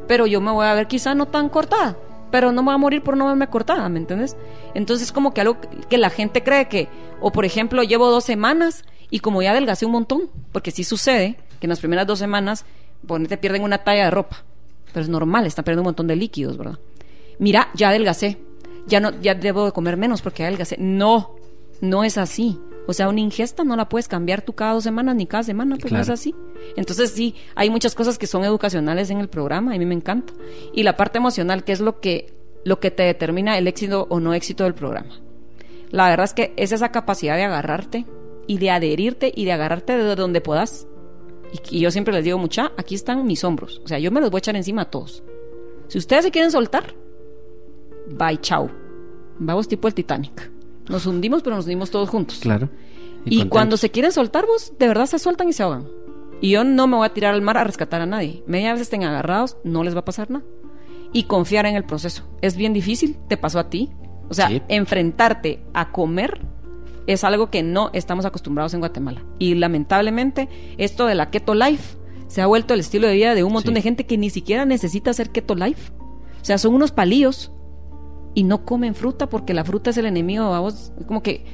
[0.06, 1.96] pero yo me voy a ver quizá no tan cortada,
[2.30, 4.36] pero no me voy a morir por no verme cortada, ¿me entiendes?
[4.74, 5.56] Entonces, como que algo
[5.88, 6.88] que la gente cree que,
[7.20, 11.36] o por ejemplo, llevo dos semanas y como ya adelgacé un montón, porque sí sucede
[11.60, 12.66] que en las primeras dos semanas,
[13.06, 14.44] ponete, pierden una talla de ropa,
[14.90, 16.78] pero es normal, están perdiendo un montón de líquidos, ¿verdad?
[17.38, 18.38] Mira, ya adelgacé,
[18.86, 20.76] ya no, ya debo de comer menos porque adelgacé.
[20.78, 21.36] No,
[21.80, 22.58] no es así.
[22.86, 25.76] O sea, una ingesta no la puedes cambiar tú cada dos semanas ni cada semana,
[25.80, 26.34] pues no es así.
[26.76, 30.32] Entonces sí, hay muchas cosas que son educacionales en el programa, a mí me encanta.
[30.72, 34.18] Y la parte emocional, que es lo que, lo que te determina el éxito o
[34.18, 35.20] no éxito del programa.
[35.90, 38.06] La verdad es que es esa capacidad de agarrarte
[38.46, 40.86] y de adherirte y de agarrarte de donde puedas.
[41.52, 43.80] Y, y yo siempre les digo, mucha, aquí están mis hombros.
[43.84, 45.22] O sea, yo me los voy a echar encima a todos.
[45.88, 46.94] Si ustedes se quieren soltar,
[48.08, 48.70] bye, chao.
[49.38, 50.50] Vamos tipo el Titanic.
[50.88, 52.38] Nos hundimos, pero nos hundimos todos juntos.
[52.40, 52.68] Claro.
[53.24, 55.88] Y, cuando se quieren soltar, vos, de verdad se sueltan y se ahogan.
[56.40, 58.42] Y yo no me voy a tirar al mar a rescatar a nadie.
[58.46, 60.44] Media vez estén agarrados, no les va a pasar nada.
[61.12, 62.22] Y confiar en el proceso.
[62.40, 63.90] Es bien difícil, te pasó a ti.
[64.28, 64.62] O sea, Sí.
[64.68, 66.40] enfrentarte a comer
[67.06, 69.22] es algo que no estamos acostumbrados en Guatemala.
[69.38, 71.96] Y lamentablemente, esto de la keto life
[72.28, 73.76] se ha vuelto el estilo de vida de un montón Sí.
[73.76, 75.92] de gente que ni siquiera necesita hacer keto life.
[76.40, 77.52] O sea, son unos palillos
[78.34, 81.44] y no comen fruta porque la fruta es el enemigo, vamos, como que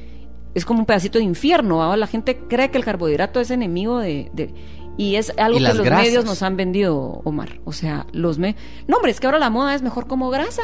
[0.53, 1.97] es como un pedacito de infierno, ¿va?
[1.97, 4.53] la gente cree que el carbohidrato es enemigo de, de-
[4.97, 6.05] y es algo Y que los grasas.
[6.07, 7.59] medios nos han vendido, Omar.
[7.65, 8.55] O sea, los me
[8.87, 10.63] No, hombre, es que ahora la moda es mejor como grasa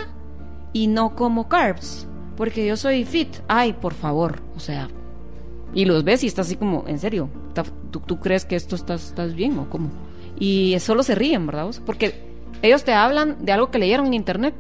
[0.72, 3.30] y no como carbs, porque yo soy fit.
[3.48, 4.88] Ay, por favor, o sea,
[5.74, 8.76] y los ves y estás así como, en serio, ¿Está- ¿tú, tú crees que esto
[8.76, 9.90] estás, estás bien o cómo?
[10.40, 11.66] Y solo se ríen, ¿verdad?
[11.66, 11.82] vos?
[11.86, 12.16] Porque
[12.62, 14.56] ellos te hablan de algo que leyeron en internet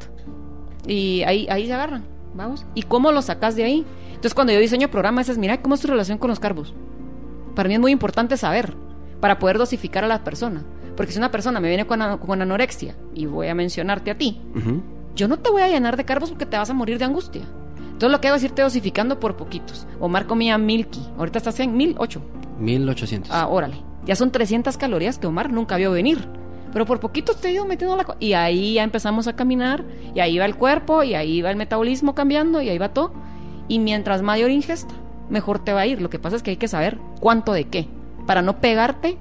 [0.85, 2.03] y ahí, ahí se agarran,
[2.35, 2.65] vamos.
[2.75, 3.85] ¿Y cómo lo sacas de ahí?
[4.09, 6.73] Entonces cuando yo diseño programas es, mira, ¿cómo es tu relación con los carbos?
[7.55, 8.73] Para mí es muy importante saber,
[9.19, 10.63] para poder dosificar a la persona.
[10.95, 14.17] Porque si una persona me viene con, a- con anorexia, y voy a mencionarte a
[14.17, 14.39] ti,
[15.15, 17.41] yo no te voy a llenar de carbos porque te vas a morir de angustia.
[17.93, 19.87] Entonces lo que hago es irte dosificando por poquitos.
[19.99, 22.21] Omar comía milky, ahorita estás en 1008.
[22.59, 23.31] 1800.
[23.31, 23.77] Ah, órale.
[24.05, 26.27] Ya son 300 calorías que Omar nunca vio venir.
[26.73, 28.05] Pero por poquito te he ido metiendo la...
[28.19, 31.55] Y ahí ya empezamos a caminar, y ahí va el cuerpo, y ahí va el
[31.55, 33.13] metabolismo cambiando, y ahí va todo.
[33.67, 34.93] Y mientras mayor ingesta,
[35.29, 36.01] mejor te va a ir.
[36.01, 37.87] Lo que pasa es que hay que saber cuánto de qué,
[38.25, 39.17] para no pegarte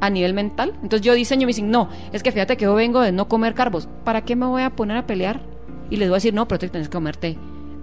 [0.00, 0.74] a nivel mental.
[0.82, 3.28] Entonces yo diseño y me dicen, no, es que fíjate que yo vengo de no
[3.28, 3.88] comer carbos.
[4.04, 5.40] ¿Para qué me voy a poner a pelear?
[5.90, 7.36] Y les voy a decir, no, pero tienes que comerte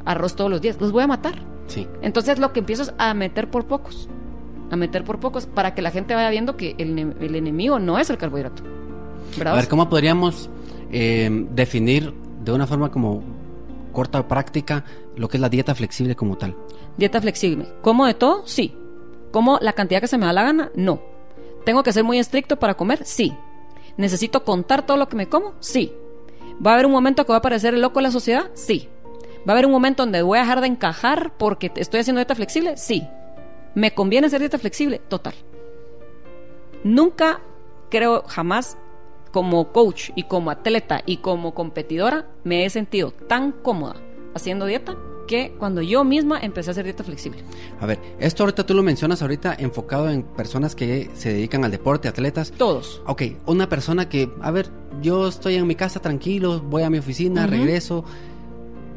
[0.06, 0.78] arroz todos los días.
[0.80, 1.36] Los voy a matar.
[1.68, 1.88] Sí.
[2.02, 4.10] Entonces lo que empiezo es a meter por pocos,
[4.72, 7.80] a meter por pocos, para que la gente vaya viendo que el, ne- el enemigo
[7.80, 8.64] no es el carbohidrato.
[9.38, 9.54] ¿Verdad?
[9.54, 10.50] A ver, ¿cómo podríamos
[10.92, 13.22] eh, definir de una forma como
[13.92, 14.84] corta o práctica
[15.16, 16.56] lo que es la dieta flexible como tal?
[16.98, 17.68] Dieta flexible.
[17.82, 18.42] ¿Como de todo?
[18.46, 18.76] Sí.
[19.32, 20.72] ¿Como la cantidad que se me da la gana?
[20.76, 21.00] No.
[21.66, 23.06] ¿Tengo que ser muy estricto para comer?
[23.06, 23.32] Sí.
[23.98, 25.54] ¿Necesito contar todo lo que me como?
[25.60, 25.94] Sí.
[26.66, 28.50] ¿Va a haber un momento que va a aparecer el loco de la sociedad?
[28.56, 28.90] Sí.
[29.48, 32.36] ¿Va a haber un momento donde voy a dejar de encajar porque estoy haciendo dieta
[32.36, 32.78] flexible?
[32.78, 33.08] Sí.
[33.76, 35.00] ¿Me conviene hacer dieta flexible?
[35.08, 35.34] Total.
[36.84, 37.42] Nunca
[37.90, 38.78] creo jamás
[39.32, 43.96] como coach y como atleta y como competidora me he sentido tan cómoda
[44.34, 44.96] haciendo dieta
[45.28, 47.44] que cuando yo misma empecé a hacer dieta flexible.
[47.80, 51.70] A ver, esto ahorita tú lo mencionas ahorita enfocado en personas que se dedican al
[51.70, 52.52] deporte, atletas.
[52.58, 53.04] Todos.
[53.06, 54.72] Ok, una persona que, a ver,
[55.04, 57.52] yo estoy en mi casa tranquilo, voy a mi oficina, Ujú.
[57.52, 58.06] regreso,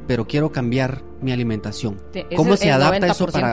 [0.06, 2.00] pero quiero cambiar mi alimentación.
[2.36, 3.52] ¿Cómo se adapta eso 90%, para...?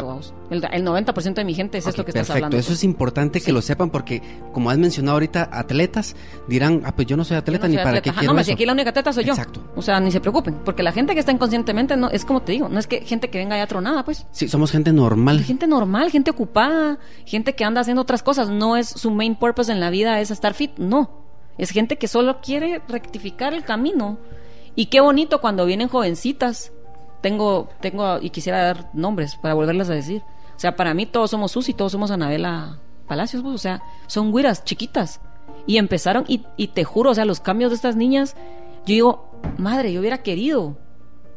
[0.49, 2.57] El, el 90% de mi gente es esto que estás perfecto, hablando.
[2.57, 3.51] eso es importante que Sí.
[3.51, 6.15] lo sepan porque, como has mencionado ahorita, atletas
[6.47, 8.03] dirán, ah, pues yo no soy atleta no ni soy para atleta.
[8.03, 8.47] qué Ajá, quiero no, eso.
[8.47, 9.33] si aquí la única atleta soy yo.
[9.33, 9.61] Exacto.
[9.75, 12.53] O sea, ni se preocupen, porque la gente que está inconscientemente no es como te
[12.53, 14.25] digo, no es que gente que venga ya tronada, pues.
[14.31, 15.43] Sí, somos gente normal.
[15.43, 19.71] Gente normal, gente ocupada, gente que anda haciendo otras cosas, no es su main purpose
[19.71, 21.19] en la vida es estar fit, no.
[21.59, 24.17] Es gente que solo quiere rectificar el camino.
[24.79, 26.71] Y qué bonito cuando vienen jovencitas.
[27.19, 30.21] Tengo tengo y quisiera dar nombres para volverlas a decir.
[30.55, 34.31] O sea, para mí todos somos Susi, todos somos Anabela Palacios, pues, o sea, son
[34.31, 35.19] güiras chiquitas.
[35.67, 38.37] Y empezaron y, y te juro, o sea, los cambios de estas niñas,
[38.85, 40.77] yo digo, madre, yo hubiera querido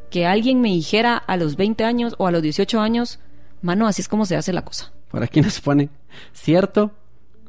[0.08, 3.18] que alguien me dijera a los 20 años o a los 18 años,
[3.60, 4.92] mano, así es como se hace la cosa.
[5.10, 5.90] Por aquí nos pone,
[6.32, 6.92] cierto,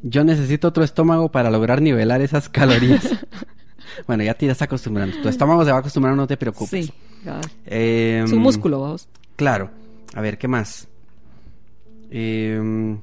[0.01, 3.07] yo necesito otro estómago para lograr nivelar esas calorías.
[4.07, 5.21] bueno, ya te irás acostumbrando.
[5.21, 6.85] Tu estómago se va a acostumbrar, no te preocupes.
[6.85, 6.93] Sí.
[7.65, 9.07] Eh, su músculo, vamos.
[9.35, 9.71] Claro.
[10.13, 10.87] A ver, ¿qué más?
[12.11, 12.97] Eh,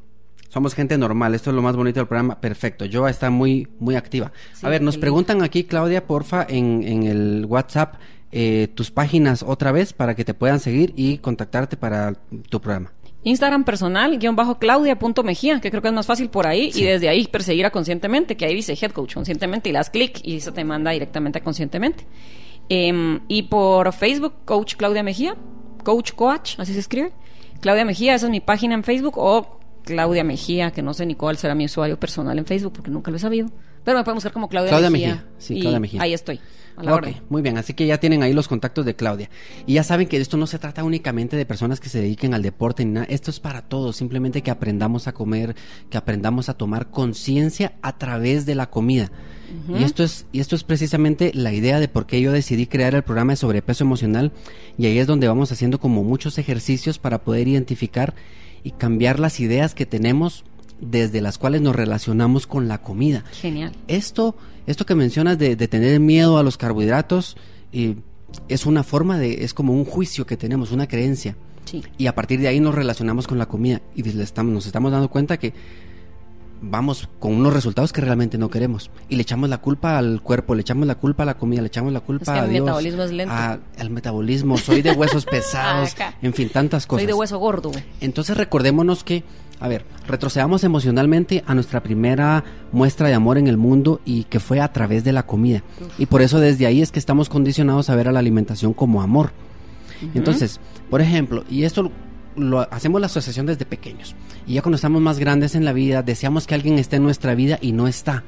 [0.49, 2.41] somos gente normal, esto es lo más bonito del programa.
[2.41, 4.33] Perfecto, yo está muy, muy activa.
[4.53, 7.95] Sí, a ver, nos preguntan aquí, Claudia, porfa, en, en el WhatsApp,
[8.33, 12.15] eh, tus páginas otra vez para que te puedan seguir y contactarte para
[12.49, 12.93] tu programa.
[13.23, 17.09] Instagram personal, guion bajo claudia.mejía, que creo que es más fácil por ahí, y desde
[17.09, 20.37] ahí perseguir a conscientemente, que ahí dice head coach conscientemente, y le das clic y
[20.37, 22.07] eso te manda directamente a conscientemente.
[22.69, 25.37] Em, y por Facebook, coach Claudia Mejía,
[25.85, 27.13] coach coach, así se escribe.
[27.61, 31.15] Claudia Mejía, esa es mi página en Facebook, o Claudia Mejía, que no sé ni
[31.15, 33.49] cuál será mi usuario personal en Facebook, porque nunca lo he sabido.
[33.85, 35.09] Pero me pueden buscar como Claudia, Claudia Mejía.
[35.15, 36.03] Mejía, sí, y Claudia Mejía.
[36.03, 36.41] Ahí estoy.
[36.77, 39.29] A la muy bien, así que ya tienen ahí los contactos de Claudia.
[39.67, 42.43] Y ya saben que esto no se trata únicamente de personas que se dediquen al
[42.43, 45.57] deporte ni nada, esto es para todos, simplemente que aprendamos a comer,
[45.91, 49.11] que aprendamos a tomar conciencia a través de la comida.
[49.77, 52.95] Y esto es y esto es precisamente la idea de por qué yo decidí crear
[52.95, 54.31] el programa de sobrepeso emocional
[54.79, 58.15] y ahí es donde vamos haciendo como muchos ejercicios para poder identificar
[58.63, 60.45] y cambiar las ideas que tenemos
[60.81, 63.73] desde las cuales nos relacionamos con la comida Genial.
[63.89, 64.35] esto,
[64.67, 67.37] esto que mencionas de, de tener miedo a los carbohidratos,
[67.73, 67.97] eh,
[68.49, 71.37] es una forma de, es como un juicio que tenemos, una creencia.
[71.65, 71.83] Sí.
[71.99, 74.91] Y a partir de ahí nos relacionamos con la comida y le estamos, nos estamos
[74.93, 75.53] dando cuenta que
[76.63, 78.91] vamos con unos resultados que realmente no queremos.
[79.09, 81.69] Y le echamos la culpa al cuerpo, le echamos la culpa a la comida, le
[81.69, 82.65] echamos la culpa Es que a Dios.
[82.65, 83.35] metabolismo es lento.
[83.35, 86.15] a- al metabolismo, soy de huesos pesados, Acá.
[86.21, 87.01] en fin, tantas cosas.
[87.03, 87.71] Soy de hueso gordo.
[88.01, 89.25] Entonces recordémonos que,
[89.61, 94.41] a ver, retrocedamos emocionalmente a nuestra primera muestra de amor en el mundo y que
[94.41, 95.63] fue a través de la comida.
[95.99, 99.03] Y por eso desde ahí es que estamos condicionados a ver a la alimentación como
[99.03, 99.33] amor.
[100.15, 101.93] Entonces, por ejemplo, y esto lo,
[102.37, 104.15] lo hacemos la asociación desde pequeños.
[104.47, 107.35] Y ya cuando estamos más grandes en la vida, deseamos que alguien esté en nuestra
[107.35, 108.25] vida y no está.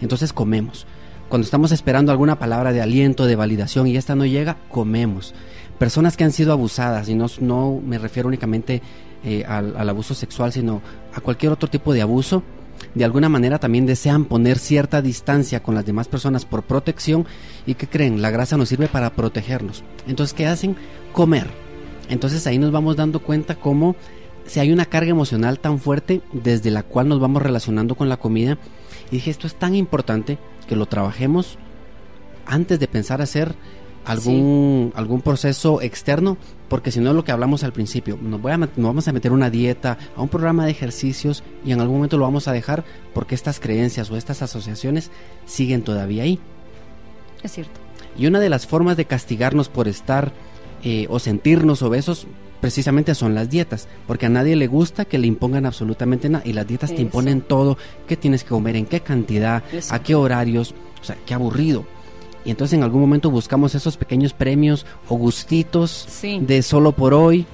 [0.00, 0.86] Entonces comemos.
[1.28, 5.34] Cuando estamos esperando alguna palabra de aliento, de validación y esta no llega, comemos.
[5.78, 8.82] Personas que han sido abusadas, y no, no me refiero únicamente
[9.24, 10.82] eh, al, abuso sexual, sino
[11.14, 12.42] a cualquier otro tipo de abuso,
[12.94, 17.26] de alguna manera también desean poner cierta distancia con las demás personas por protección
[17.66, 19.82] y que creen, la grasa nos sirve para protegernos.
[20.06, 20.76] Entonces, ¿qué hacen?
[21.12, 21.48] Comer.
[22.08, 23.96] Entonces ahí nos vamos dando cuenta cómo
[24.46, 28.18] si hay una carga emocional tan fuerte desde la cual nos vamos relacionando con la
[28.18, 28.58] comida.
[29.10, 31.58] Y dije, esto es tan importante que lo trabajemos
[32.46, 33.54] antes de pensar hacer
[34.04, 36.36] algún, algún proceso externo,
[36.68, 39.12] porque si no es lo que hablamos al principio, nos, voy a, nos vamos a
[39.12, 42.52] meter una dieta, a un programa de ejercicios y en algún momento lo vamos a
[42.52, 45.10] dejar porque estas creencias o estas asociaciones
[45.46, 46.38] siguen todavía ahí.
[47.42, 47.80] Es cierto.
[48.16, 50.32] Y una de las formas de castigarnos por estar
[50.82, 52.26] eh, o sentirnos obesos
[52.60, 56.54] precisamente son las dietas, porque a nadie le gusta que le impongan absolutamente nada y
[56.54, 59.94] las dietas te imponen todo, qué tienes que comer, en qué cantidad, Eso.
[59.94, 61.84] a qué horarios, o sea, qué aburrido.
[62.44, 66.38] Y entonces en algún momento buscamos esos pequeños premios o gustitos Sí.
[66.40, 67.46] de solo por hoy,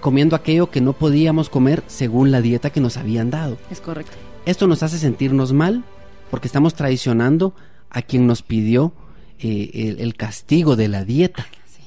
[0.00, 3.56] comiendo aquello que no podíamos comer según la dieta que nos habían dado.
[3.70, 4.12] Es correcto.
[4.44, 5.84] Esto nos hace sentirnos mal
[6.30, 7.54] porque estamos traicionando
[7.90, 8.92] a quien nos pidió
[9.38, 11.46] eh, el, el castigo de la dieta.
[11.66, 11.82] Sí.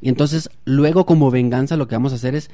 [0.00, 2.50] Y entonces luego como venganza lo que vamos a hacer es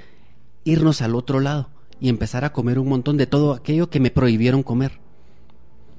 [0.65, 1.69] irnos al otro lado
[2.01, 4.99] y empezar a comer un montón de todo aquello que me prohibieron comer.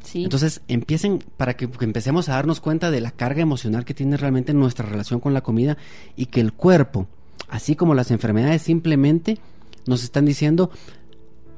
[0.07, 0.23] Sí.
[0.23, 4.15] Entonces empiecen para que, que empecemos a darnos cuenta de la carga emocional que tiene
[4.15, 5.77] realmente nuestra relación con la comida
[6.15, 7.07] y que el cuerpo,
[7.49, 9.37] así como las enfermedades, simplemente
[9.85, 10.71] nos están diciendo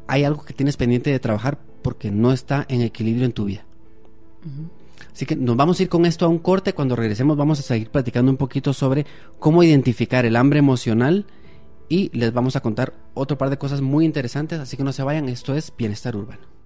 [0.08, 3.64] hay algo que tienes pendiente de trabajar porque no está en equilibrio en tu vida.
[5.14, 6.74] Así que nos vamos a ir con esto a un corte.
[6.74, 9.06] Cuando regresemos vamos a seguir platicando un poquito sobre
[9.38, 11.28] cómo identificar el hambre emocional
[11.90, 14.60] y les vamos a contar otro par de cosas muy interesantes.
[14.60, 16.59] Así que no se vayan, esto es Bienestar Urbano.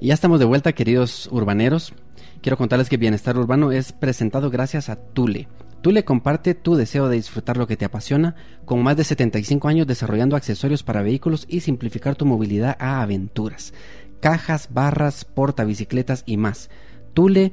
[0.00, 1.94] Y ya estamos de vuelta, queridos urbaneros.
[2.42, 5.48] Quiero contarles que Bienestar Urbano es presentado gracias a Tule.
[5.80, 9.86] Tule comparte tu deseo de disfrutar lo que te apasiona, con más de 75 años
[9.86, 13.72] desarrollando accesorios para vehículos y simplificar tu movilidad a aventuras.
[14.20, 16.68] Cajas, barras, portabicicletas y más.
[17.14, 17.52] Tule,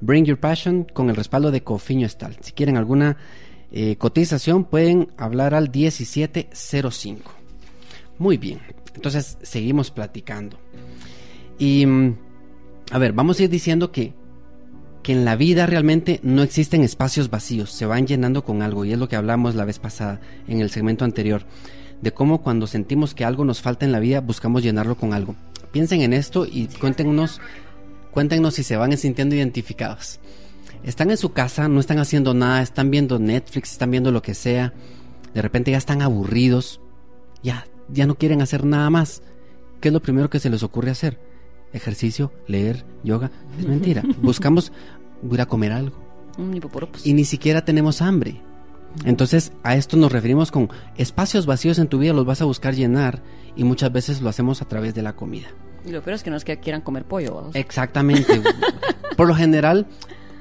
[0.00, 2.36] bring your passion con el respaldo de Cofiño Estal.
[2.40, 3.18] Si quieren alguna
[3.70, 7.32] eh, cotización pueden hablar al 1705.
[8.18, 8.60] Muy bien,
[8.94, 10.58] entonces seguimos platicando.
[11.58, 12.16] Y, mm,
[12.90, 14.14] a ver, vamos a ir diciendo que,
[15.02, 18.92] que en la vida realmente no existen espacios vacíos, se van llenando con algo, y
[18.92, 21.42] es lo que hablamos la vez pasada en el segmento anterior,
[22.00, 25.34] de cómo cuando sentimos que algo nos falta en la vida, buscamos llenarlo con algo.
[25.72, 27.40] Piensen en esto y cuéntenos,
[28.12, 30.20] cuéntenos si se van sintiendo identificados.
[30.84, 34.34] Están en su casa, no están haciendo nada, están viendo Netflix, están viendo lo que
[34.34, 34.72] sea,
[35.34, 36.80] de repente ya están aburridos,
[37.42, 39.22] ya, ya no quieren hacer nada más.
[39.80, 41.18] ¿Qué es lo primero que se les ocurre hacer?
[41.72, 43.30] Ejercicio, leer, yoga.
[43.58, 44.02] Es mentira.
[44.22, 44.72] Buscamos
[45.30, 45.96] ir a comer algo.
[47.04, 48.40] Y ni siquiera tenemos hambre.
[49.04, 52.74] Entonces a esto nos referimos con espacios vacíos en tu vida los vas a buscar
[52.74, 53.22] llenar
[53.54, 55.48] y muchas veces lo hacemos a través de la comida.
[55.84, 57.50] Y lo peor es que no es que quieran comer pollo.
[57.54, 58.40] Exactamente.
[59.16, 59.86] Por lo general,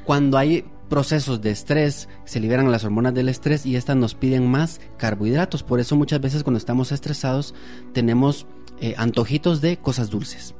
[0.05, 4.49] cuando hay procesos de estrés, se liberan las hormonas del estrés y estas nos piden
[4.49, 5.63] más carbohidratos.
[5.63, 7.53] Por eso muchas veces cuando estamos estresados
[7.93, 8.47] tenemos
[8.79, 10.55] eh, antojitos de cosas dulces.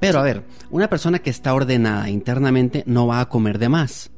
[0.00, 4.10] Pero a ver, una persona que está ordenada internamente no va a comer de más.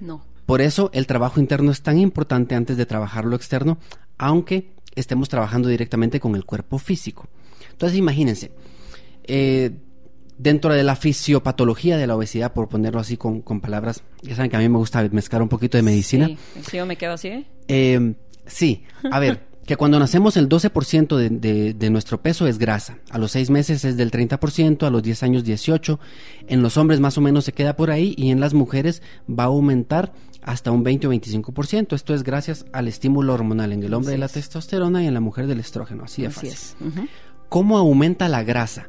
[0.00, 0.24] No.
[0.46, 3.78] Por eso el trabajo interno es tan importante antes de trabajar lo externo,
[4.18, 7.28] aunque estemos trabajando directamente con el cuerpo físico.
[7.70, 8.50] Entonces imagínense,
[9.24, 9.70] eh,
[10.36, 14.50] dentro de la fisiopatología de la obesidad, por ponerlo así con, con palabras, ya saben
[14.50, 16.26] que a mí me gusta mezclar un poquito de medicina.
[16.26, 17.46] Sí, yo me quedo así, ¿eh?
[17.68, 18.14] Eh,
[18.46, 22.98] sí, a ver, que cuando nacemos el 12% de, de, de nuestro peso es grasa,
[23.10, 25.98] a los 6 meses es del 30%, a los 10 años 18%,
[26.48, 29.44] en los hombres más o menos se queda por ahí y en las mujeres va
[29.44, 31.94] a aumentar hasta un 20 o 25%.
[31.94, 34.32] Esto es gracias al estímulo hormonal en el hombre Así de la es.
[34.32, 36.50] testosterona y en la mujer del estrógeno, así de Así fácil.
[36.52, 36.76] es.
[37.48, 38.88] ¿Cómo aumenta la grasa?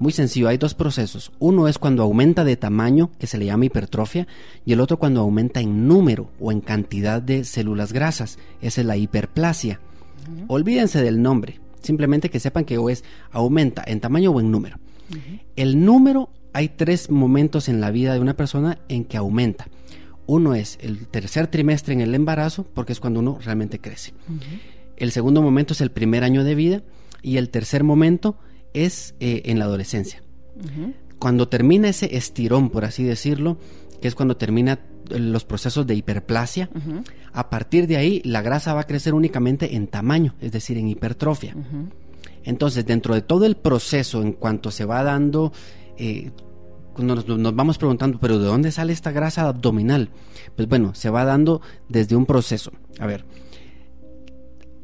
[0.00, 1.30] Muy sencillo, hay dos procesos.
[1.38, 4.26] Uno es cuando aumenta de tamaño, que se le llama hipertrofia,
[4.64, 8.38] y el otro cuando aumenta en número o en cantidad de células grasas.
[8.62, 9.78] Esa es la hiperplasia.
[10.48, 11.60] Olvídense del nombre.
[11.82, 14.78] Simplemente que sepan que o es aumenta en tamaño o en número.
[15.56, 19.68] El número, hay tres momentos en la vida de una persona en que aumenta.
[20.26, 24.12] Uno es el tercer trimestre en el embarazo, porque es cuando uno realmente crece.
[24.96, 26.82] El segundo momento es el primer año de vida
[27.22, 28.36] y el tercer momento
[28.74, 30.22] es eh, en la adolescencia.
[31.18, 33.58] Cuando termina ese estirón, por así decirlo,
[34.00, 34.78] que es cuando termina
[35.10, 36.70] los procesos de hiperplasia,
[37.32, 40.88] a partir de ahí la grasa va a crecer únicamente en tamaño, es decir, en
[40.88, 41.54] hipertrofia.
[42.44, 45.52] Entonces, dentro de todo el proceso, en cuanto se va dando,
[45.98, 46.30] eh,
[46.98, 50.10] nos, nos, vamos preguntando, pero ¿de dónde sale esta grasa abdominal?
[50.56, 52.72] Pues bueno, se va dando desde un proceso.
[52.98, 53.24] A ver,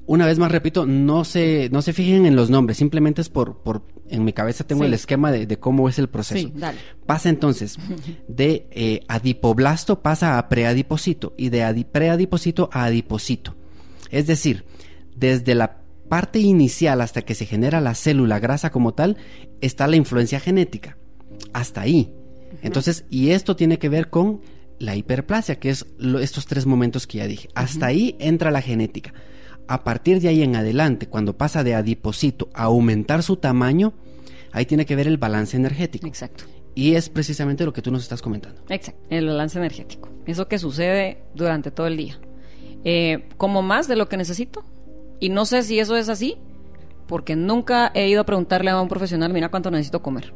[0.07, 3.59] una vez más repito, no se, no se fijen en los nombres, simplemente es por,
[3.59, 6.51] por en mi cabeza tengo el esquema de, cómo es el proceso.
[7.07, 7.77] Pasa entonces
[8.29, 13.57] de eh, adipoblasto pasa a preadipocito y de preadipocito a adipocito.
[14.11, 14.65] Es decir,
[15.15, 15.79] desde la
[16.09, 19.17] parte inicial hasta que se genera la célula grasa como tal,
[19.61, 20.97] está la influencia genética.
[21.53, 22.13] Hasta ahí.
[22.63, 24.41] Entonces, y esto tiene que ver con
[24.79, 25.87] la hiperplasia, que es
[26.21, 27.49] estos tres momentos que ya dije.
[27.55, 29.13] Hasta ahí entra la genética
[29.69, 33.93] a partir de ahí en adelante, cuando pasa de adipocito a aumentar su tamaño,
[34.53, 36.07] ahí tiene que ver el balance energético.
[36.07, 36.45] Exacto.
[36.75, 38.61] Y es precisamente lo que tú nos estás comentando.
[38.69, 40.11] Exacto, el balance energético.
[40.27, 42.19] Eso que sucede durante todo el día.
[42.85, 44.65] Eh, como más de lo que necesito.
[45.19, 46.37] Y no sé si eso es así,
[47.07, 50.35] porque nunca he ido a preguntarle a un profesional, mira cuánto necesito comer.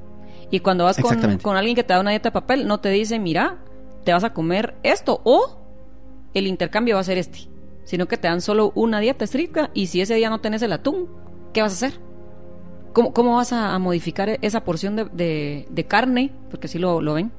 [0.51, 2.89] Y cuando vas con, con alguien que te da una dieta de papel, no te
[2.89, 3.59] dice, mira,
[4.05, 5.59] te vas a comer esto o
[6.33, 7.50] el intercambio va a ser este
[7.91, 10.73] sino que te dan solo una dieta estricta y si ese día no tenés el
[10.73, 11.09] atún,
[11.53, 12.01] ¿qué vas a hacer?
[12.93, 16.31] ¿Cómo, cómo vas a, modificar esa porción de, de, carne?
[16.51, 17.33] Porque si lo, lo, ven.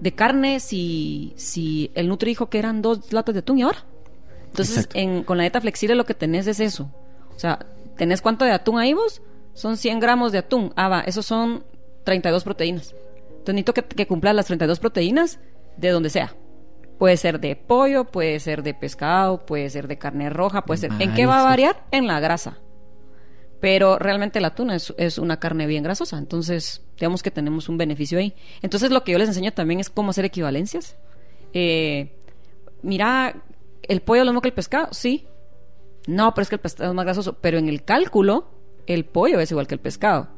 [0.00, 3.86] De carne si, si el Nutri dijo que eran dos latas de atún y ahora.
[4.46, 4.88] Entonces,
[5.24, 6.90] con la dieta flexible lo que tenés es eso.
[7.36, 7.64] O sea,
[7.96, 9.22] ¿tenés cuánto de atún ahí vos?
[9.52, 10.72] Son 100 gramos de atún.
[10.74, 11.62] Ah, va, esos son
[12.02, 12.96] 32 proteínas.
[13.28, 15.38] Entonces necesito que, que cumplas las 32 proteínas
[15.76, 16.34] de donde sea.
[16.98, 20.92] Puede ser de pollo, puede ser de pescado, puede ser de carne roja, puede ser...
[21.00, 21.84] ¿En qué va a variar?
[21.90, 22.58] En la grasa.
[23.60, 27.78] Pero realmente el atún es, es, una carne bien grasosa, entonces digamos que tenemos un
[27.78, 28.34] beneficio ahí.
[28.62, 30.96] Entonces lo que yo les enseño también es cómo hacer equivalencias.
[31.54, 32.14] Eh,
[32.82, 33.42] mira,
[33.82, 34.88] ¿el pollo es lo mismo que el pescado?
[34.92, 35.26] Sí.
[36.06, 37.38] No, pero es que el pescado es más grasoso.
[37.40, 38.50] Pero en el cálculo,
[38.86, 40.28] el pollo es igual que el pescado.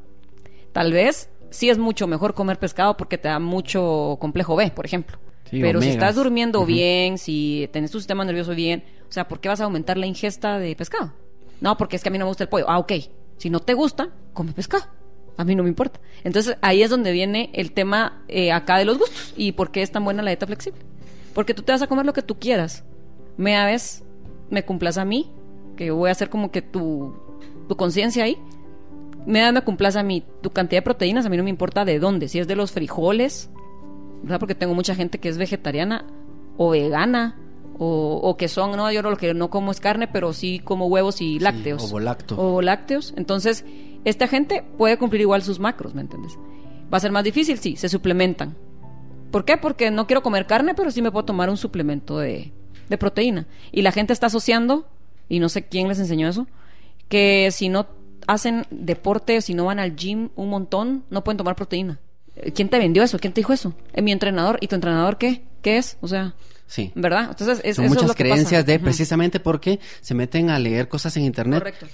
[0.72, 4.86] Tal vez sí es mucho mejor comer pescado porque te da mucho complejo B, por
[4.86, 5.18] ejemplo.
[5.50, 9.48] Pero si estás durmiendo bien, si tenés tu sistema nervioso bien, o sea, ¿por qué
[9.48, 11.12] vas a aumentar la ingesta de pescado?
[11.60, 12.66] No, porque es que a mí no me gusta el pollo.
[12.68, 12.92] Ah, ok.
[13.38, 14.84] Si no te gusta, come pescado.
[15.36, 16.00] A mí no me importa.
[16.24, 19.82] Entonces ahí es donde viene el tema eh, acá de los gustos y por qué
[19.82, 20.80] es tan buena la dieta flexible.
[21.34, 22.84] Porque tú te vas a comer lo que tú quieras.
[23.36, 24.02] Me vez
[24.50, 25.30] me cumplas a mí,
[25.76, 27.14] que voy a hacer como que tu,
[27.68, 28.38] tu conciencia ahí.
[29.26, 30.24] Me me cumplas a mí.
[30.40, 32.28] Tu cantidad de proteínas, a mí no me importa de dónde.
[32.28, 33.50] Si es de los frijoles,
[34.22, 34.40] ¿verdad?
[34.40, 36.04] Porque tengo mucha gente que es vegetariana
[36.56, 37.36] o vegana
[37.78, 41.20] o, que son, no, yo lo que no como es carne, pero sí como huevos
[41.20, 41.92] y lácteos.
[41.92, 42.40] o lácteos.
[42.40, 43.14] O lácteos.
[43.16, 43.64] Entonces,
[44.04, 46.38] esta gente puede cumplir igual sus macros, ¿me entiendes?
[46.92, 48.56] Va a ser más difícil, sí, se suplementan.
[49.30, 49.58] ¿Por qué?
[49.58, 52.52] Porque no quiero comer carne, pero sí me puedo tomar un suplemento de,
[52.88, 53.46] de proteína.
[53.72, 54.86] Y la gente está asociando,
[55.28, 56.46] y no sé quién les enseñó eso,
[57.08, 57.88] que si no
[58.26, 62.00] hacen deporte, si no van al gym un montón, no pueden tomar proteína.
[62.54, 63.18] ¿Quién te vendió eso?
[63.18, 63.74] ¿Quién te dijo eso?
[63.92, 64.58] ¿Es mi entrenador?
[64.60, 65.42] ¿Y tu entrenador qué?
[65.62, 65.96] ¿Qué es?
[66.00, 66.34] O sea,
[66.66, 66.92] sí.
[66.94, 67.28] ¿verdad?
[67.30, 71.60] Entonces, es, Son muchas creencias de precisamente porque se meten a leer cosas en internet.
[71.60, 71.86] Correcto.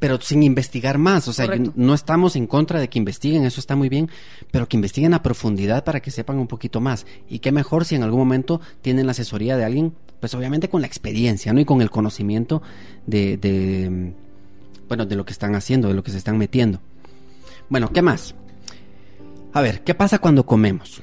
[0.00, 3.74] Pero sin investigar más, o sea, no estamos en contra de que investiguen, eso está
[3.74, 4.10] muy bien,
[4.50, 7.06] pero que investiguen a profundidad para que sepan un poquito más.
[7.28, 10.82] Y qué mejor si en algún momento tienen la asesoría de alguien, pues obviamente con
[10.82, 11.60] la experiencia, ¿no?
[11.60, 12.60] Y con el conocimiento
[13.06, 14.12] de, de
[14.88, 16.80] bueno, de lo que están haciendo, de lo que se están metiendo.
[17.70, 18.34] Bueno, ¿qué más?
[19.54, 21.00] A ver, ¿qué pasa cuando comemos?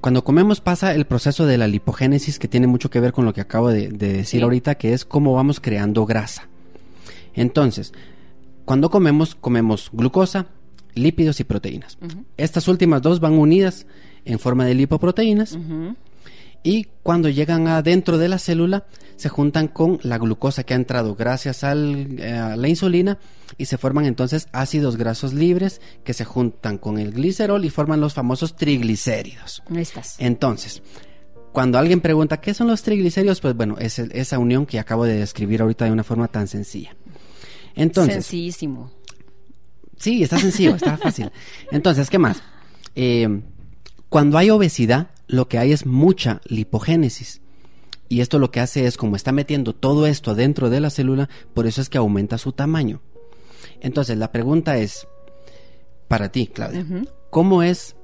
[0.00, 3.34] Cuando comemos pasa el proceso de la lipogénesis que tiene mucho que ver con lo
[3.34, 6.46] que acabo de, decir ahorita, que es cómo vamos creando grasa.
[7.34, 7.92] Entonces,
[8.64, 10.46] cuando comemos, comemos glucosa,
[10.94, 11.98] lípidos y proteínas.
[12.36, 13.84] Estas últimas dos van unidas
[14.24, 15.58] en forma de lipoproteínas
[16.62, 18.86] y cuando llegan adentro de la célula
[19.16, 23.18] se juntan con la glucosa que ha entrado gracias al, eh, a la insulina
[23.58, 28.00] y se forman entonces ácidos grasos libres que se juntan con el glicerol y forman
[28.00, 29.62] los famosos triglicéridos.
[30.18, 30.82] Entonces,
[31.52, 35.14] cuando alguien pregunta qué son los triglicéridos, pues bueno, es esa unión que acabo de
[35.14, 36.96] describir ahorita de una forma tan sencilla.
[37.74, 38.90] Entonces, Sencillísimo.
[39.98, 41.30] Sí, está sencillo, está fácil.
[41.70, 42.42] Entonces, ¿qué más?
[42.96, 43.40] Eh,
[44.08, 47.40] cuando hay obesidad, lo que hay es mucha lipogénesis.
[48.08, 51.30] Y esto lo que hace es, como está metiendo todo esto dentro de la célula,
[51.54, 53.00] por eso es que aumenta su tamaño.
[53.80, 55.08] Entonces, la pregunta es,
[56.08, 56.84] para ti, Claudia,
[57.30, 57.96] ¿cómo es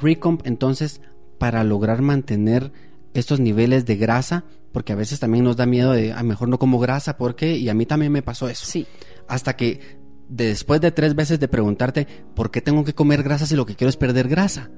[0.00, 1.00] Recomp entonces
[1.38, 2.72] para lograr mantener
[3.12, 4.44] estos niveles de grasa?
[4.70, 7.68] Porque a veces también nos da miedo de, a mejor no como grasa, porque, y
[7.68, 8.66] a mí también me pasó eso.
[8.66, 8.86] Sí.
[9.26, 9.98] Hasta que
[10.28, 13.74] después de tres veces de preguntarte, ¿por qué tengo que comer grasa si lo que
[13.74, 14.70] quiero es perder grasa?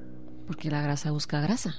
[0.48, 1.76] Porque la grasa busca grasa.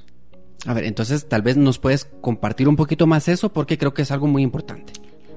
[0.68, 4.04] A ver, entonces tal vez nos puedes compartir un poquito más eso porque creo que
[4.04, 4.94] es algo muy importante.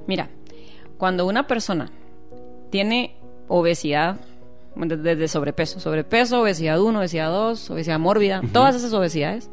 [0.07, 0.29] Mira,
[0.99, 1.91] cuando una persona
[2.71, 3.17] tiene
[3.49, 4.21] obesidad,
[4.77, 9.49] desde sobrepeso, sobrepeso, obesidad 1, obesidad 2, obesidad mórbida, todas esas obesidades,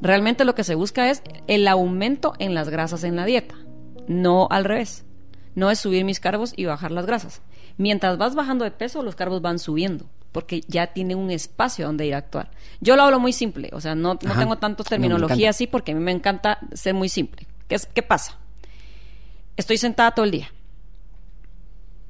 [0.00, 3.56] realmente lo que se busca es el aumento en las grasas en la dieta,
[4.06, 5.04] no al revés.
[5.56, 7.42] No es subir mis carbos y bajar las grasas.
[7.76, 10.06] Mientras vas bajando de peso, los carbos van subiendo
[10.36, 12.50] porque ya tiene un espacio donde ir a actuar.
[12.82, 15.94] Yo lo hablo muy simple, o sea, no, no tengo tanto terminología así porque a
[15.94, 17.46] mí me encanta ser muy simple.
[17.68, 18.36] ¿Qué, es, ¿Qué pasa?
[19.56, 20.52] Estoy sentada todo el día.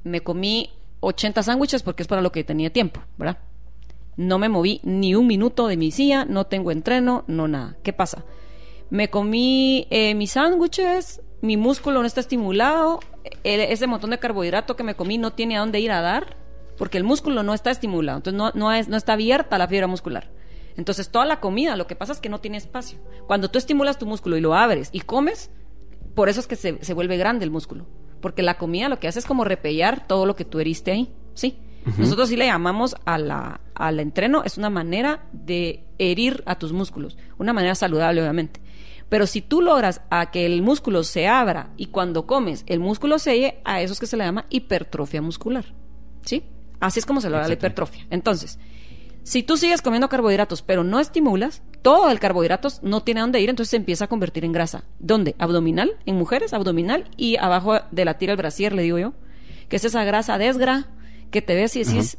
[0.03, 3.37] Me comí 80 sándwiches porque es para lo que tenía tiempo, ¿verdad?
[4.17, 7.77] No me moví ni un minuto de mi silla, no tengo entreno, no nada.
[7.81, 8.25] ¿Qué pasa?
[8.89, 12.99] Me comí eh, mis sándwiches, mi músculo no está estimulado,
[13.45, 16.35] e, ese montón de carbohidrato que me comí no tiene a dónde ir a dar,
[16.77, 19.87] porque el músculo no está estimulado, entonces no, no, es, no está abierta la fibra
[19.87, 20.31] muscular.
[20.77, 22.99] Entonces toda la comida, lo que pasa es que no tiene espacio.
[23.25, 25.49] Cuando tú estimulas tu músculo y lo abres y comes,
[26.13, 27.87] por eso es que se, se vuelve grande el músculo.
[28.21, 31.13] Porque la comida lo que hace es como repellar todo lo que tú heriste ahí.
[31.33, 31.59] Sí.
[31.97, 36.73] Nosotros sí le llamamos a la, al entreno, es una manera de herir a tus
[36.73, 37.17] músculos.
[37.37, 38.59] Una manera saludable, obviamente.
[39.07, 43.19] Pero si tú logras a que el músculo se abra y cuando comes el músculo
[43.19, 45.65] selle, a eso es que se le llama hipertrofia muscular.
[46.25, 46.43] ¿Sí?
[46.79, 48.05] Así es como se logra la hipertrofia.
[48.09, 48.59] Entonces,
[49.23, 53.41] si tú sigues comiendo carbohidratos pero no estimulas, todo el carbohidratos no tiene a dónde
[53.41, 54.85] ir, entonces se empieza a convertir en grasa.
[54.99, 55.35] ¿Dónde?
[55.37, 59.13] Abdominal, en mujeres, abdominal y abajo de la tira el brasier, le digo yo,
[59.69, 60.87] que es esa grasa desgra
[61.31, 62.17] que te ves y decís,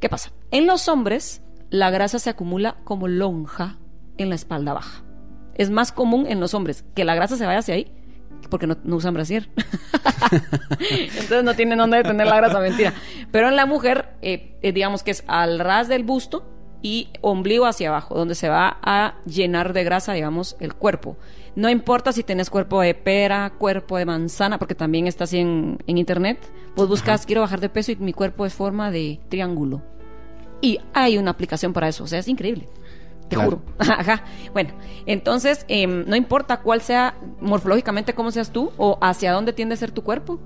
[0.00, 0.32] ¿qué pasa?
[0.50, 3.78] En los hombres, la grasa se acumula como lonja
[4.18, 5.04] en la espalda baja.
[5.54, 7.92] Es más común en los hombres que la grasa se vaya hacia ahí
[8.48, 9.48] porque no, usan brasier.
[10.90, 12.94] Entonces no tienen dónde tener la grasa, mentira.
[13.30, 16.44] Pero en la mujer, eh, eh, digamos que es al ras del busto
[16.82, 21.16] y ombligo hacia abajo, donde se va a llenar de grasa, digamos, el cuerpo.
[21.54, 25.78] No importa si tienes cuerpo de pera, cuerpo de manzana, porque también está así en,
[25.86, 26.38] internet.
[26.74, 29.82] Pues buscas, quiero bajar de peso y mi cuerpo es forma de triángulo.
[30.60, 32.68] Y hay una aplicación para eso, o sea, es increíble
[33.36, 33.62] te juro.
[33.78, 34.24] Ajá.
[34.52, 34.74] Bueno,
[35.06, 39.78] entonces, em, no importa cuál sea morfológicamente cómo seas tú o hacia dónde tiende a
[39.78, 40.40] ser tu cuerpo,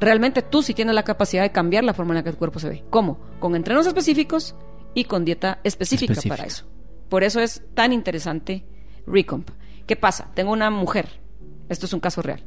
[0.00, 2.58] realmente tú sí tienes la capacidad de cambiar la forma en la que tu cuerpo
[2.58, 2.84] se ve.
[2.90, 3.18] ¿Cómo?
[3.38, 4.54] Con entrenos específicos
[4.94, 6.66] y con dieta específica, para eso.
[7.08, 8.64] Por eso es tan interesante
[9.06, 9.50] Recomp.
[9.86, 10.30] ¿Qué pasa?
[10.34, 11.20] Tengo una mujer,
[11.68, 12.44] esto es un caso real,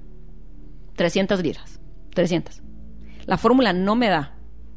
[0.95, 1.79] 300 libras,
[2.13, 2.61] 300.
[3.25, 4.35] La fórmula no me da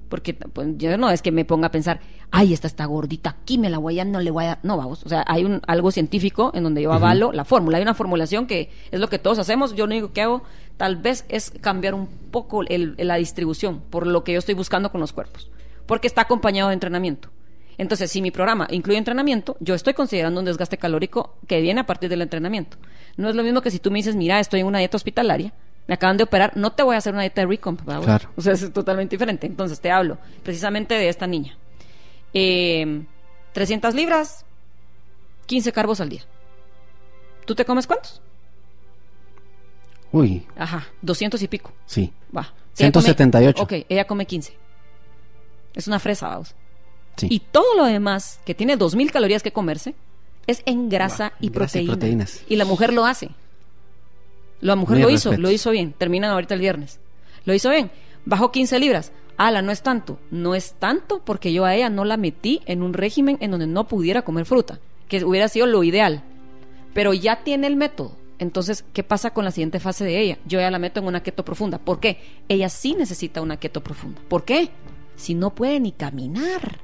[0.09, 2.01] porque pues, yo no es que me ponga a pensar,
[2.31, 5.05] ay, esta está gordita, aquí me la voy a, no le voy a, no vamos,
[5.05, 8.47] o sea, hay un, algo científico en donde yo avalo la fórmula, hay una formulación
[8.47, 10.43] que es lo que todos hacemos, yo lo único que hago
[10.77, 15.01] tal vez es cambiar un poco la distribución por lo que yo estoy buscando con
[15.01, 15.51] los cuerpos,
[15.87, 17.31] porque está acompañado de entrenamiento.
[17.79, 21.87] Entonces, si mi programa incluye entrenamiento, yo estoy considerando un desgaste calórico que viene a
[21.87, 22.79] partir del entrenamiento.
[23.19, 25.53] No es lo mismo que si tú me dices, mira, estoy en una dieta hospitalaria,
[25.87, 28.30] me acaban de operar, no te voy a hacer una dieta de recomp, Claro.
[28.37, 29.47] O sea, es totalmente diferente.
[29.47, 31.57] Entonces te hablo precisamente de esta niña.
[32.32, 33.05] 300
[33.93, 34.45] em, libras,
[35.47, 36.22] 15 carbos al día.
[37.45, 38.20] ¿Tú te comes cuántos?
[40.12, 40.47] Uy.
[40.57, 41.72] Ajá, 200 y pico.
[41.87, 42.12] Sí.
[42.37, 42.53] Va.
[42.74, 43.62] 178.
[43.62, 44.57] ok, ella come 15.
[45.74, 46.55] Es una fresa, vamos.
[47.16, 47.28] Sí.
[47.30, 49.95] Y todo lo demás, que tiene 2.000 calorías que comerse,
[50.47, 52.43] es en grasa, y, grasa y proteínas.
[52.49, 53.30] Y la mujer lo hace.
[54.61, 55.93] La mujer lo hizo, lo hizo bien.
[55.93, 57.01] Terminan ahorita el viernes.
[57.45, 57.91] Lo hizo bien.
[58.25, 59.13] Bajó 15 libras.
[59.37, 60.19] Ala, no es tanto.
[60.31, 63.67] No es tanto porque yo a ella no la metí en un régimen en donde
[63.67, 64.79] no pudiera comer fruta,
[65.09, 66.23] que hubiera sido lo ideal.
[66.95, 68.17] Pero ya tiene el método.
[68.39, 70.39] Entonces, ¿qué pasa con la siguiente fase de ella?
[70.47, 71.79] Yo ya la meto en una keto profunda.
[71.79, 72.19] ¿Por qué?
[72.49, 74.21] Ella sí necesita una keto profunda.
[74.29, 74.71] ¿Por qué?
[75.17, 76.81] Si no puede ni caminar.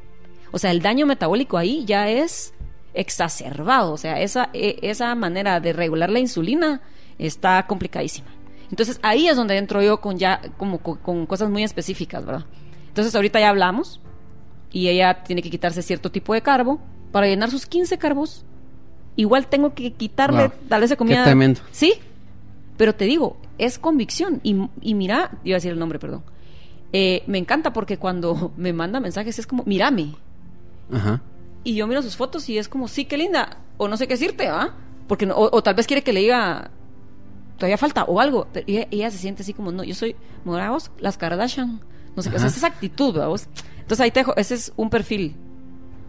[0.50, 2.54] O sea, el daño metabólico ahí ya es
[2.94, 3.92] exacerbado.
[3.92, 6.82] O sea, esa, e, esa manera de regular la insulina
[7.26, 8.28] está complicadísima.
[8.70, 12.46] Entonces ahí es donde entro yo con ya como con, cosas muy específicas, ¿verdad?
[12.88, 14.00] Entonces ahorita ya hablamos
[14.70, 18.44] y ella tiene que quitarse cierto tipo de carbo para llenar sus 15 carbos.
[19.14, 21.24] Igual tengo que quitarle tal vez de comida.
[21.24, 21.60] tremendo.
[21.70, 21.94] Sí,
[22.78, 24.40] pero te digo, es convicción.
[24.42, 26.24] Y, y mira, iba a decir el nombre, perdón.
[26.92, 30.14] Eh, me encanta porque cuando me manda mensajes es como, mírame.
[30.92, 31.22] Ajá.
[31.64, 33.58] Y yo miro sus fotos y es como, sí, qué linda.
[33.76, 34.74] O no sé qué decirte, ¿ah?
[35.06, 36.70] Porque o, tal vez quiere que le diga,
[37.62, 38.48] todavía falta o algo.
[38.52, 41.80] Pero ella, ella se siente así como, no, yo soy, morados, las Kardashian.
[42.16, 43.46] No sé, qué, o sea, esa actitud, vamos.
[43.76, 45.36] Entonces ahí te dejo, ese es un perfil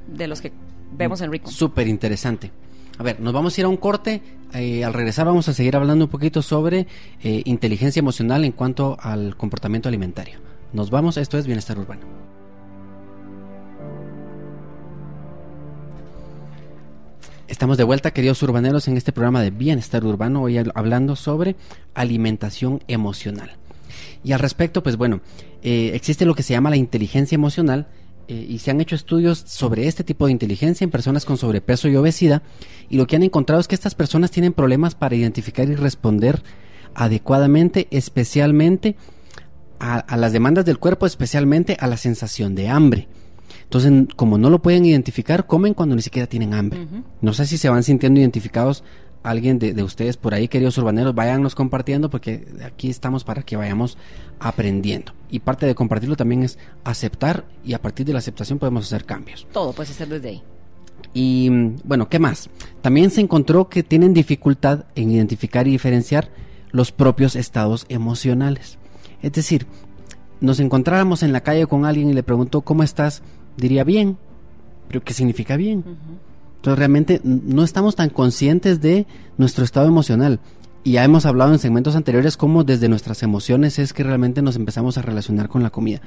[0.08, 0.52] de los que
[0.98, 1.52] vemos en Rico.
[1.52, 2.52] Súper interesante.
[2.98, 4.22] A ver, nos vamos a ir a un corte.
[4.54, 6.88] Eh, al regresar vamos a seguir hablando un poquito sobre
[7.24, 10.40] eh, inteligencia emocional en cuanto al comportamiento alimentario.
[10.74, 12.02] Nos vamos, esto es Bienestar Urbano.
[17.48, 21.56] Estamos de vuelta, queridos urbaneros, en este programa de Bienestar Urbano, hoy hab- hablando sobre
[21.94, 23.52] alimentación emocional.
[24.24, 25.22] Y al respecto, pues bueno,
[25.62, 27.88] eh, existe lo que se llama la inteligencia emocional
[28.28, 31.90] eh, y se han hecho estudios sobre este tipo de inteligencia en personas con sobrepeso
[31.90, 32.42] y obesidad
[32.90, 36.42] y lo que han encontrado es que estas personas tienen problemas para identificar y responder
[36.96, 38.96] adecuadamente, especialmente
[39.80, 43.10] a las demandas del cuerpo, especialmente a la sensación de hambre.
[43.64, 46.88] Entonces, como no lo pueden identificar, comen cuando ni siquiera tienen hambre.
[47.22, 48.84] No sé si se van sintiendo identificados
[49.24, 53.56] alguien de, de ustedes por ahí, queridos urbaneros, váyanos compartiendo porque aquí estamos para que
[53.56, 53.98] vayamos
[54.40, 55.14] aprendiendo.
[55.30, 59.06] Y parte de compartirlo también es aceptar y a partir de la aceptación podemos hacer
[59.06, 59.48] cambios.
[59.52, 60.44] Todo puedes hacer desde ahí.
[61.14, 62.50] Y mm, bueno, ¿qué más?
[62.82, 66.30] También se encontró que tienen dificultad en identificar y diferenciar
[66.72, 68.78] los propios estados emocionales.
[69.22, 69.68] Es decir,
[70.42, 73.22] nos encontráramos en la calle con alguien y le preguntó ¿cómo estás?
[73.58, 74.18] Diría bien,
[74.88, 75.84] pero ¿qué significa bien?
[76.58, 79.06] Entonces realmente no estamos tan conscientes de
[79.38, 80.40] nuestro estado emocional.
[80.84, 84.56] Y ya hemos hablado en segmentos anteriores cómo desde nuestras emociones es que realmente nos
[84.56, 86.02] empezamos a relacionar con la comida.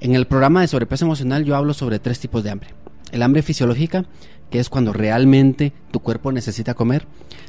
[0.00, 2.70] En el programa de sobrepeso emocional yo hablo sobre tres tipos de hambre.
[3.12, 4.04] El hambre fisiológica,
[4.50, 7.06] que es cuando realmente tu cuerpo necesita comer.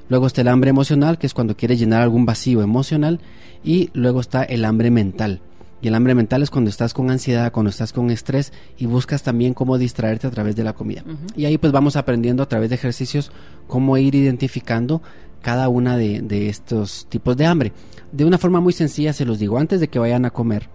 [0.10, 3.20] Luego está el hambre emocional, que es cuando quieres llenar algún vacío emocional.
[3.64, 5.42] Y luego está el hambre mental.
[5.82, 9.22] Y el hambre mental es cuando estás con ansiedad, cuando estás con estrés y buscas
[9.22, 11.04] también cómo distraerte a través de la comida.
[11.36, 13.32] Y ahí pues vamos aprendiendo a través de ejercicios
[13.68, 15.02] cómo ir identificando
[15.42, 17.74] cada una de, de estos tipos de hambre.
[18.12, 20.68] De una forma muy sencilla se los digo, antes de que vayan a comer,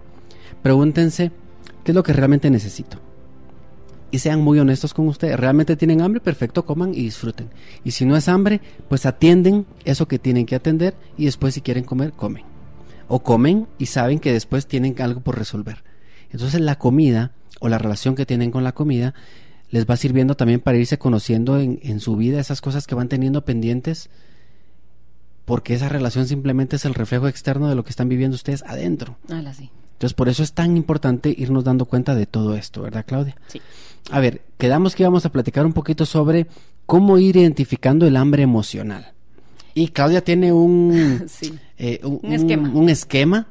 [0.62, 1.32] pregúntense
[1.82, 2.98] qué es lo que realmente necesito.
[4.12, 5.40] Y sean muy honestos con ustedes.
[5.40, 6.20] ¿Realmente tienen hambre?
[6.20, 7.48] Perfecto, coman y disfruten.
[7.82, 11.62] Y si no es hambre, pues atienden eso que tienen que atender y después si
[11.62, 12.51] quieren comer, comen.
[13.14, 15.84] O comen y saben que después tienen algo por resolver.
[16.30, 19.12] Entonces la comida o la relación que tienen con la comida
[19.68, 23.08] les va sirviendo también para irse conociendo en, en su vida esas cosas que van
[23.08, 24.08] teniendo pendientes
[25.44, 29.18] porque esa relación simplemente es el reflejo externo de lo que están viviendo ustedes adentro.
[29.28, 29.70] Ala, sí.
[29.94, 33.36] Entonces por eso es tan importante irnos dando cuenta de todo esto, ¿verdad Claudia?
[33.48, 33.60] Sí.
[34.10, 36.46] A ver, quedamos que íbamos a platicar un poquito sobre
[36.86, 39.12] cómo ir identificando el hambre emocional.
[39.74, 41.54] Y Claudia tiene un, Sí.
[41.78, 42.70] eh, un, Un esquema.
[42.74, 43.48] un esquema,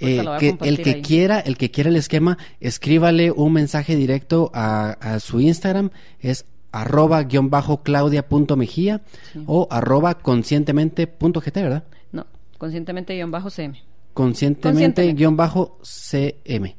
[0.00, 1.02] eh, a que el que ahí.
[1.02, 5.90] quiera, el que quiera el esquema, escríbale un mensaje directo a, a su Instagram,
[6.20, 9.00] es arroba guion bajo claudia.mejía
[9.46, 11.84] o arroba conscientemente.gt, ¿verdad?
[12.12, 12.26] No,
[12.58, 13.82] conscientemente guion bajo CM.
[14.14, 15.14] Conscientemente Conscientemente.
[15.18, 16.76] guion bajo CM.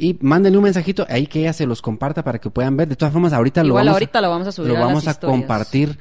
[0.00, 2.86] Y mándenle un mensajito ahí que ella se los comparta para que puedan ver.
[2.88, 5.08] De todas formas, ahorita lo vamos, ahorita lo vamos a subir lo a las vamos
[5.08, 5.98] a compartir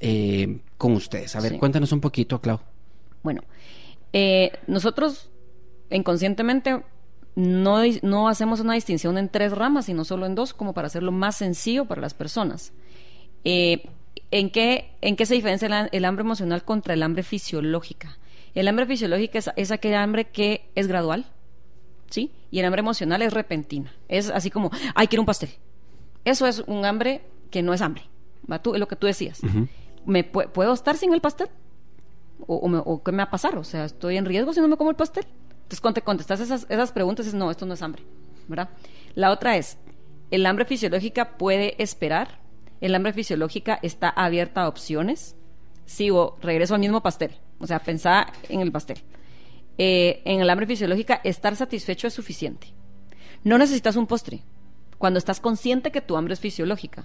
[0.00, 1.36] eh, con ustedes.
[1.36, 1.58] A ver, Sí.
[1.58, 2.60] cuéntanos un poquito, Clau.
[3.22, 3.42] Bueno,
[4.12, 5.30] eh, nosotros
[5.90, 6.82] inconscientemente
[7.36, 11.12] no, no hacemos una distinción en tres ramas, sino solo en dos, como para hacerlo
[11.12, 12.72] más sencillo para las personas.
[13.44, 13.88] Eh,
[14.30, 18.18] ¿en, qué, ¿En qué se diferencia el, el hambre emocional contra el hambre fisiológica?
[18.54, 21.26] El hambre fisiológica es, es aquel hambre que es gradual,
[22.10, 22.32] ¿sí?
[22.50, 23.92] Y el hambre emocional es repentina.
[24.08, 25.50] Es así como, ay, quiero un pastel.
[26.24, 28.02] Eso es un hambre que no es hambre.
[28.50, 28.60] ¿va?
[28.60, 29.40] Tú, es lo que tú decías.
[30.06, 31.48] ¿Me pu- ¿Puedo estar sin el pastel?
[32.46, 34.90] o, qué me va a pasar, o sea, estoy en riesgo si no me como
[34.90, 35.26] el pastel.
[35.50, 38.02] Entonces, cuando te contestas esas, esas preguntas, es no, esto no es hambre,
[38.48, 38.70] ¿verdad?
[39.14, 39.76] La otra es,
[40.30, 42.40] el hambre fisiológica puede esperar,
[42.80, 45.36] el hambre fisiológica está abierta a opciones,
[45.84, 48.98] sigo, regreso al mismo pastel, o sea, pensar en el pastel.
[49.78, 52.68] Eh, en el hambre fisiológica, estar satisfecho es suficiente.
[53.44, 54.42] No necesitas un postre
[54.98, 57.04] cuando estás consciente que tu hambre es fisiológica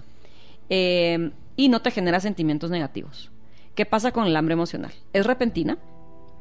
[0.68, 3.30] eh, y no te genera sentimientos negativos.
[3.74, 4.92] ¿Qué pasa con el hambre emocional?
[5.12, 5.78] Es repentina,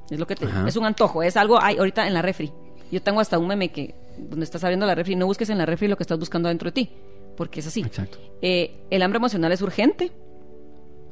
[0.09, 0.67] es lo que te, Ajá.
[0.67, 2.51] es un antojo, es algo hay ahorita en la refri.
[2.91, 5.65] Yo tengo hasta un meme que donde estás abriendo la refri, no busques en la
[5.65, 6.89] refri lo que estás buscando dentro de ti,
[7.35, 7.81] porque es así.
[7.81, 8.17] Exacto.
[8.41, 10.11] Eh, el hambre emocional es urgente,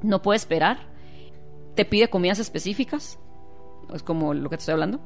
[0.01, 0.87] no puede esperar,
[1.75, 3.19] te pide comidas específicas,
[3.93, 4.99] es como lo que te estoy hablando.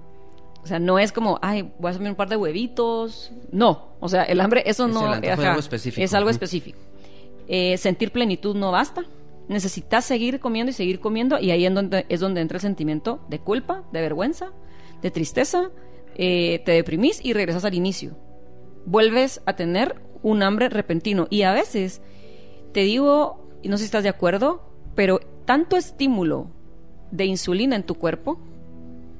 [0.63, 3.31] O sea, no es como, ay, voy a hacerme un par de huevitos.
[3.51, 6.03] No, o sea, el hambre, eso Es no el antojo de ajá, algo específico.
[6.03, 6.77] Es algo específico.
[7.47, 9.05] Eh, sentir plenitud no basta.
[9.47, 13.21] Necesitas seguir comiendo y seguir comiendo, y ahí es donde, es donde entra el sentimiento
[13.29, 14.51] de culpa, de vergüenza,
[15.01, 15.71] de tristeza.
[16.19, 18.17] eh, te deprimís y regresas al inicio.
[18.85, 21.27] Vuelves a tener un hambre repentino.
[21.29, 22.01] Y a veces,
[22.73, 24.61] te digo, y no sé si estás de acuerdo,
[24.95, 26.49] pero tanto estímulo
[27.11, 28.39] de insulina en tu cuerpo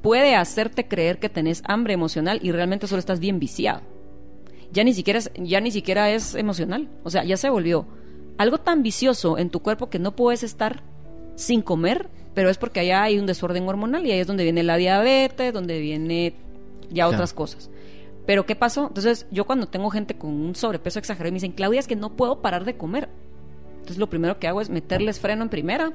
[0.02, 3.82] puede hacerte creer que tenés hambre emocional y realmente solo estás bien viciado.
[4.70, 6.88] Ya ni siquiera es, ya ni siquiera es emocional.
[7.04, 7.86] O sea, ya se volvió
[8.38, 10.82] algo tan vicioso en tu cuerpo que no puedes estar
[11.34, 14.62] sin comer, pero es porque allá hay un desorden hormonal y ahí es donde viene
[14.62, 16.34] la diabetes, donde viene
[16.90, 17.68] ya otras cosas.
[18.26, 18.88] Pero ¿qué pasó?
[18.88, 21.96] Entonces, yo cuando tengo gente con un sobrepeso exagerado y me dicen, Claudia, es que
[21.96, 23.08] no puedo parar de comer.
[23.72, 25.92] Entonces, lo primero que hago es meterles freno en primera,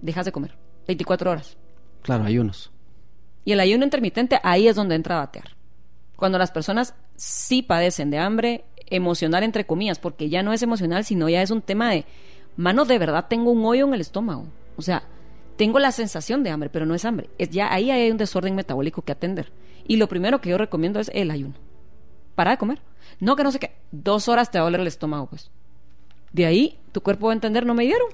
[0.00, 0.56] dejas de comer.
[0.86, 1.56] 24 horas.
[2.02, 2.70] Claro, ayunos.
[3.44, 5.56] Y el ayuno intermitente, ahí es donde entra a batear.
[6.16, 11.04] Cuando las personas sí padecen de hambre emocional, entre comillas, porque ya no es emocional,
[11.04, 12.04] sino ya es un tema de,
[12.56, 14.46] mano, de verdad tengo un hoyo en el estómago.
[14.76, 15.02] O sea,
[15.56, 17.30] tengo la sensación de hambre, pero no es hambre.
[17.38, 19.50] Es ya ahí hay un desorden metabólico que atender.
[19.86, 21.54] Y lo primero que yo recomiendo es el ayuno.
[22.34, 22.80] Para de comer.
[23.20, 23.72] No que no sé qué.
[23.90, 25.50] Dos horas te va a doler el estómago, pues.
[26.32, 28.06] De ahí tu cuerpo va a entender, no me dieron.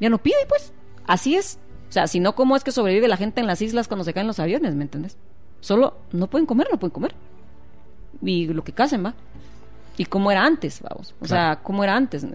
[0.00, 0.72] Ya no pide, pues.
[1.06, 1.58] Así es.
[1.88, 4.12] O sea, si no, ¿cómo es que sobrevive la gente en las islas cuando se
[4.12, 4.74] caen los aviones?
[4.74, 5.16] ¿Me entiendes?
[5.60, 7.14] Solo no pueden comer, no pueden comer.
[8.22, 9.14] Y lo que casen, va.
[9.96, 11.14] Y cómo era antes, vamos.
[11.20, 12.26] O sea, cómo era antes.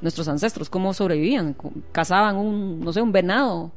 [0.00, 1.56] Nuestros ancestros, cómo sobrevivían.
[1.92, 3.70] Cazaban un, no sé, un venado,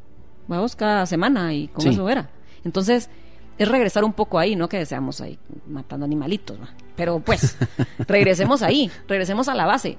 [0.47, 2.29] vamos, cada semana y con eso era.
[2.63, 3.09] Entonces,
[3.57, 6.69] es regresar un poco ahí, no que deseamos ahí matando animalitos, ¿va?
[6.95, 7.57] pero pues,
[8.07, 9.97] regresemos ahí, regresemos a la base.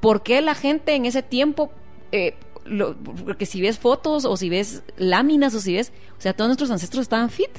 [0.00, 1.70] ¿Por qué la gente en ese tiempo
[2.12, 2.34] eh,
[3.24, 6.70] porque si ves fotos o si ves láminas o si ves, o sea, todos nuestros
[6.70, 7.50] ancestros estaban fit.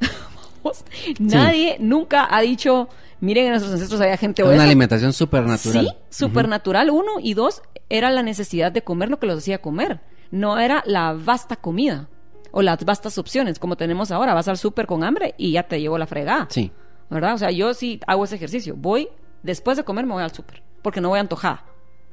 [1.18, 2.88] Nadie nunca ha dicho,
[3.20, 4.56] miren, en nuestros ancestros había gente obesa.
[4.56, 5.96] Una alimentación supernatural.
[6.08, 7.12] Sí, supernatural, uno.
[7.20, 10.00] Y dos, era la necesidad de comer lo que los hacía comer.
[10.30, 12.08] No era la vasta comida
[12.52, 14.34] o las vastas opciones como tenemos ahora.
[14.34, 16.46] Vas al súper con hambre y ya te llevo la fregada.
[16.50, 16.72] Sí.
[17.10, 17.34] ¿Verdad?
[17.34, 18.74] O sea, yo sí hago ese ejercicio.
[18.76, 19.08] Voy,
[19.42, 21.64] después de comer me voy al súper porque no voy antojada.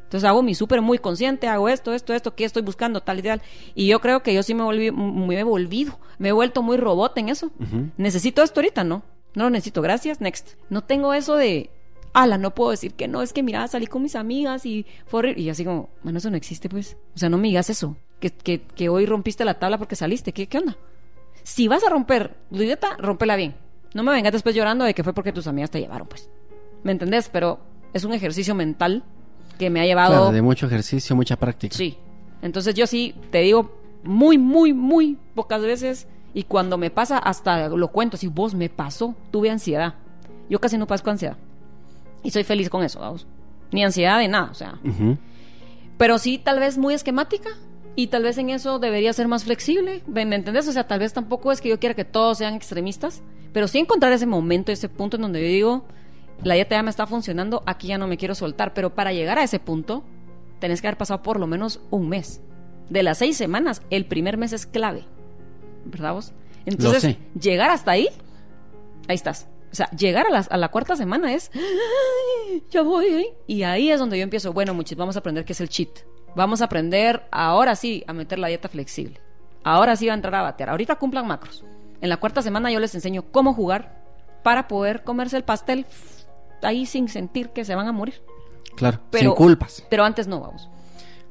[0.03, 3.23] Entonces hago mi súper muy consciente, hago esto, esto, esto, qué estoy buscando, tal y
[3.23, 3.41] tal.
[3.75, 6.77] Y yo creo que yo sí me, volví, me he volvido, me he vuelto muy
[6.77, 7.51] robot en eso.
[7.97, 9.03] Necesito esto ahorita, ¿no?
[9.35, 10.55] No lo necesito, gracias, next.
[10.69, 11.69] No tengo eso de,
[12.13, 15.33] ala, no puedo decir que no, es que mira, salí con mis amigas y fue
[15.37, 16.97] Y así como, bueno, eso no existe, pues.
[17.15, 20.33] O sea, no me digas eso, que, que, que hoy rompiste la tabla porque saliste,
[20.33, 20.77] ¿qué, qué onda?
[21.43, 23.55] Si vas a romper tu dieta, rompela bien.
[23.93, 26.29] No me vengas después llorando de que fue porque tus amigas te llevaron, pues.
[26.83, 27.29] ¿Me entendés?
[27.29, 27.59] Pero
[27.93, 29.03] es un ejercicio mental
[29.57, 30.31] que me ha llevado...
[30.31, 31.75] de mucho ejercicio, mucha práctica.
[31.75, 31.97] Sí.
[32.41, 33.71] Entonces yo sí, te digo,
[34.03, 36.07] muy, muy, muy pocas veces,
[36.37, 39.95] y cuando me pasa, hasta lo cuento, si vos me pasó, tuve ansiedad.
[40.47, 41.35] Yo casi no con ansiedad.
[42.21, 43.25] Y soy feliz con eso, vamos.
[43.71, 44.79] Ni ansiedad de nada, o sea.
[45.97, 47.49] Pero sí, tal vez muy esquemática.
[47.95, 50.03] Y tal vez en eso debería ser más flexible.
[50.05, 50.67] ¿Me entendés?
[50.67, 53.23] O sea, tal vez tampoco es que yo quiera que todos sean extremistas.
[53.51, 55.85] Pero sí encontrar ese momento, ese punto en donde yo digo,
[56.43, 58.75] la dieta ya me está funcionando, aquí ya no me quiero soltar.
[58.75, 60.03] Pero para llegar a ese punto,
[60.59, 62.41] tenés que haber pasado por lo menos un mes.
[62.91, 65.07] De las seis semanas, el primer mes es clave.
[65.89, 66.33] ¿Verdad vos?
[66.65, 68.09] Entonces, llegar hasta ahí,
[69.07, 69.47] ahí estás.
[69.71, 71.51] O sea, llegar a la, a la cuarta semana es,
[72.69, 75.61] ya voy Y ahí es donde yo empiezo, bueno, muchachos, vamos a aprender qué es
[75.61, 75.89] el cheat.
[76.35, 79.19] Vamos a aprender ahora sí a meter la dieta flexible.
[79.63, 80.69] Ahora sí va a entrar a batear.
[80.69, 81.65] Ahorita cumplan macros.
[81.99, 84.03] En la cuarta semana yo les enseño cómo jugar
[84.43, 85.85] para poder comerse el pastel
[86.61, 88.21] ahí sin sentir que se van a morir.
[88.75, 89.83] Claro, sin culpas.
[89.89, 90.69] Pero antes no, vamos.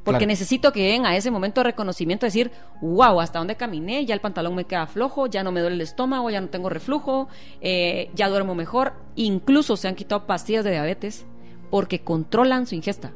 [0.07, 4.15] Porque necesito que lleguen a ese momento de reconocimiento, decir, wow, hasta dónde caminé, ya
[4.15, 7.29] el pantalón me queda flojo, ya no me duele el estómago, ya no tengo reflujo,
[7.61, 8.93] eh, ya duermo mejor.
[9.17, 11.27] Incluso se han quitado pastillas de diabetes
[11.71, 13.11] porque controlan su ingesta.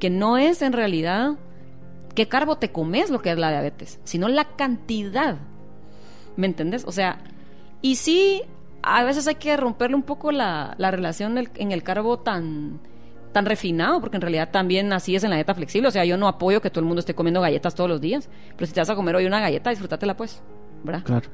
[0.00, 1.34] Que no es en realidad
[2.14, 5.36] qué carbo te comes lo que es la diabetes, sino la cantidad.
[6.36, 6.86] ¿Me entendés?
[6.86, 7.18] O sea,
[7.82, 8.42] y sí
[8.82, 12.80] a veces hay que romperle un poco la, relación en el carbo tan,
[13.34, 15.88] tan refinado, porque en realidad también así es en la dieta flexible.
[15.88, 18.30] O sea, yo no apoyo que todo el mundo esté comiendo galletas todos los días,
[18.56, 20.40] pero si te vas a comer hoy una galleta, disfrútatela pues,
[20.82, 21.02] ¿verdad?
[21.04, 21.28] Claro.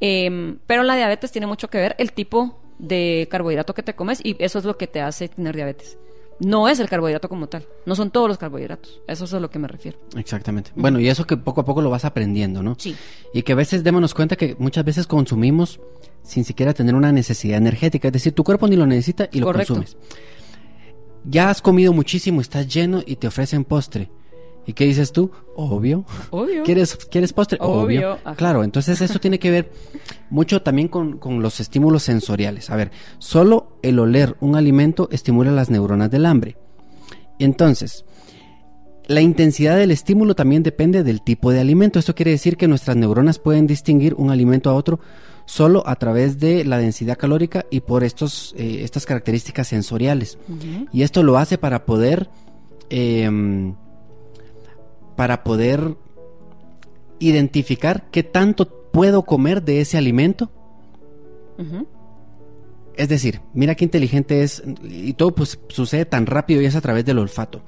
[0.00, 4.20] Em, pero la diabetes tiene mucho que ver el tipo de carbohidrato que te comes
[4.24, 5.98] y eso es lo que te hace tener diabetes.
[6.40, 9.50] No es el carbohidrato como tal, no son todos los carbohidratos, eso es a lo
[9.50, 9.98] que me refiero.
[10.16, 10.72] Exactamente.
[10.74, 12.74] Bueno, y eso que poco a poco lo vas aprendiendo, ¿no?
[12.78, 12.96] Sí.
[13.34, 15.78] Y que a veces démonos cuenta que muchas veces consumimos
[16.22, 18.08] sin siquiera tener una necesidad energética.
[18.08, 19.96] Es decir, tu cuerpo ni lo necesita y lo consumes.
[21.24, 24.10] Ya has comido muchísimo, estás lleno y te ofrecen postre.
[24.66, 25.30] ¿Y qué dices tú?
[25.56, 26.04] Obvio.
[26.30, 26.62] Obvio.
[26.64, 27.58] ¿Quieres, ¿quieres postre?
[27.60, 28.18] Obvio.
[28.36, 29.72] Claro, entonces eso tiene que ver
[30.30, 32.70] mucho también con, con, los estímulos sensoriales.
[32.70, 36.56] A ver, solo el oler un alimento estimula las neuronas del hambre.
[37.38, 38.04] Entonces,
[39.06, 41.98] la intensidad del estímulo también depende del tipo de alimento.
[41.98, 45.00] Esto quiere decir que nuestras neuronas pueden distinguir un alimento a otro
[45.46, 50.38] solo a través de la densidad calórica y por estos, eh, estas características sensoriales.
[50.92, 52.28] Y esto lo hace para poder,
[52.90, 53.74] em,
[55.16, 55.96] para poder
[57.18, 60.50] identificar qué tanto puedo comer de ese alimento?
[62.96, 66.80] Es decir, mira qué inteligente es y todo pues sucede tan rápido y es a
[66.80, 67.62] través del olfato.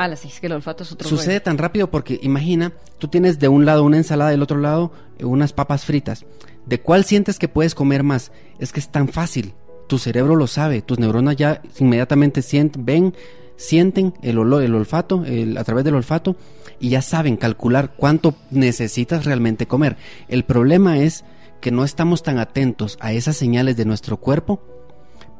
[0.00, 0.08] Ah,
[0.40, 3.82] que el olfato es otro Sucede tan rápido porque imagina, tú tienes de un lado
[3.82, 6.24] una ensalada del otro lado eh, unas papas fritas.
[6.66, 8.30] ¿De cuál sientes que puedes comer más?
[8.60, 9.54] Es que es tan fácil.
[9.88, 13.14] Tu cerebro lo sabe, tus neuronas ya inmediatamente sienten, ven,
[13.56, 15.24] sienten el olor, el olfato,
[15.56, 16.36] a través del olfato
[16.78, 19.96] y ya saben calcular cuánto necesitas realmente comer.
[20.28, 21.24] El problema es
[21.60, 24.62] que no estamos tan atentos a esas señales de nuestro cuerpo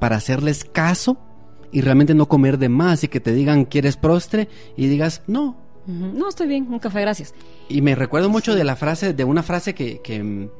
[0.00, 1.16] para hacerles caso
[1.72, 5.56] y realmente no comer de más y que te digan quieres prostre y digas no.
[5.86, 7.34] No, estoy bien, un café, gracias.
[7.70, 10.50] Y me recuerdo mucho de la frase, de una frase que, que, mm,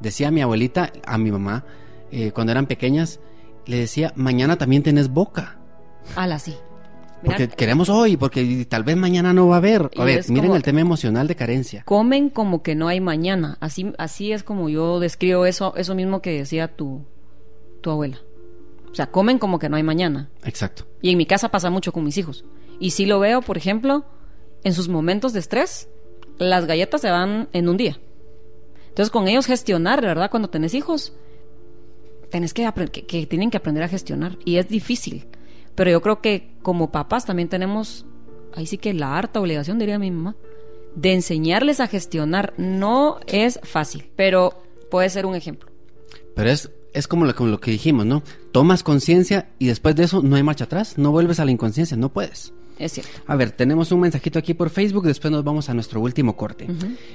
[0.00, 1.64] decía mi abuelita a mi mamá
[2.12, 3.18] eh, cuando eran pequeñas,
[3.64, 5.58] le decía, mañana también tienes boca.
[6.16, 6.54] Ala, sí.
[7.24, 9.90] Porque queremos hoy, porque tal vez mañana no va a haber.
[9.96, 11.82] A ver, miren como- el tema emocional de carencia.
[11.86, 13.56] comen como que no hay mañana.
[13.60, 17.06] Así, así es como yo describo eso, eso mismo que decía tu,
[17.80, 18.18] tu abuela.
[18.94, 20.30] O sea, comen como que no hay mañana.
[20.44, 20.86] Exacto.
[21.02, 22.44] Y en mi casa pasa mucho con mis hijos.
[22.78, 24.04] Y sí lo veo, por ejemplo,
[24.62, 25.88] en sus momentos de estrés,
[26.38, 27.98] las galletas se van en un día.
[28.90, 31.12] Entonces, con ellos gestionar, verdad, cuando tenés hijos,
[32.30, 34.38] tenés que, que, que tienen que aprender a gestionar.
[34.44, 35.26] Y es difícil.
[35.74, 38.06] Pero yo creo que como papás también tenemos,
[38.54, 40.36] ahí sí que la harta obligación, diría mi mamá,
[40.94, 42.54] de enseñarles a gestionar.
[42.58, 45.68] No es fácil, pero puede ser un ejemplo.
[46.36, 48.22] Pero es, es como, lo, como lo que dijimos, ¿no?
[48.52, 50.96] Tomas conciencia y después de eso no hay marcha atrás.
[50.96, 52.52] No vuelves a la inconsciencia, no puedes.
[52.78, 53.12] Es cierto.
[53.28, 56.66] A ver, tenemos un mensajito aquí por Facebook, después nos vamos a nuestro último corte.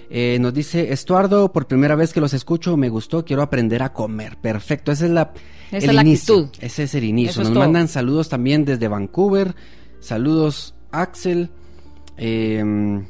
[0.10, 3.92] Eh, nos dice, Estuardo, por primera vez que los escucho, me gustó, quiero aprender a
[3.92, 4.38] comer.
[4.38, 5.34] Perfecto, esa es la,
[5.72, 6.36] Esa el es la inicio.
[6.38, 6.64] actitud.
[6.64, 7.42] Ese es el inicio.
[7.42, 9.54] Eso nos mandan saludos también desde Vancouver.
[10.00, 11.50] Saludos, Axel.
[12.18, 13.04] Eh,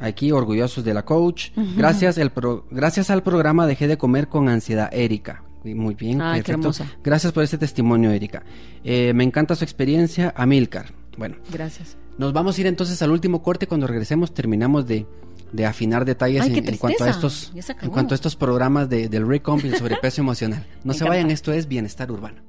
[0.00, 1.50] aquí, orgullosos de la coach.
[1.76, 5.42] Gracias, el pro- gracias al programa dejé de comer con ansiedad, Erika.
[5.64, 6.60] Muy bien, Ay, qué perfecto.
[6.82, 6.86] hermosa.
[7.02, 8.42] Gracias por este testimonio, Erika.
[8.84, 10.92] Eh, me encanta su experiencia, Amilcar.
[11.16, 11.96] Bueno, Gracias.
[12.18, 13.66] nos vamos a ir entonces al último corte.
[13.66, 15.06] Cuando regresemos terminamos de,
[15.52, 19.26] de afinar detalles Ay, en, cuanto a estos en cuanto a estos programas de, del
[19.26, 20.66] Recomp y el sobrepeso emocional.
[20.84, 22.42] No Me se vayan, esto es bienestar urbano.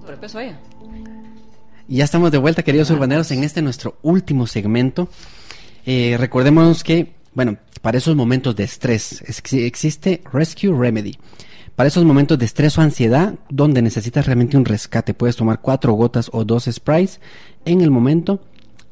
[0.00, 0.58] Sobrepeso ella.
[1.88, 5.08] Y ya estamos de vuelta, queridos urbaneros, en este nuestro último segmento.
[5.86, 11.16] Eh, recordemos que, bueno, para esos momentos de estrés ex- existe Rescue Remedy.
[11.76, 15.92] Para esos momentos de estrés o ansiedad, donde necesitas realmente un rescate, puedes tomar cuatro
[15.92, 17.20] gotas o dos sprays
[17.64, 18.42] en el momento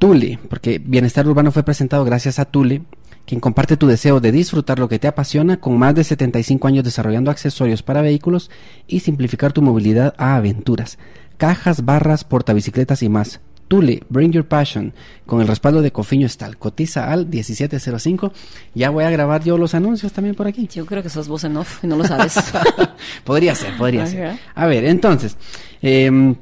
[0.00, 2.80] Tule, porque Bienestar Urbano fue presentado gracias a Tule,
[3.26, 6.84] quien comparte tu deseo de disfrutar lo que te apasiona con más de 75 años
[6.84, 8.50] desarrollando accesorios para vehículos
[8.86, 10.98] y simplificar tu movilidad a aventuras,
[11.36, 13.40] cajas, barras, portabicicletas y más.
[13.68, 14.94] Tule, Bring Your Passion,
[15.26, 16.56] con el respaldo de Cofiño Estal.
[16.56, 18.32] Cotiza al 1705.
[18.74, 20.66] Ya voy a grabar yo los anuncios también por aquí.
[20.66, 22.36] Yo creo que sos vos en off y no lo sabes.
[23.24, 24.38] podría ser, podría ser.
[24.54, 25.36] A ver, entonces,
[25.82, 26.34] em,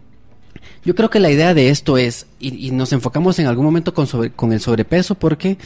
[0.88, 3.92] yo creo que la idea de esto es, y, y nos enfocamos en algún momento
[3.92, 5.58] con, sobre- con el sobrepeso porque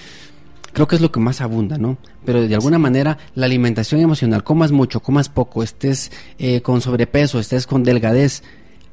[0.72, 1.96] creo que es lo que más abunda, ¿no?
[2.24, 6.10] Pero de alguna manera la alimentación emocional, comas mucho, comas poco, estés
[6.40, 8.42] eh, con sobrepeso, estés con delgadez,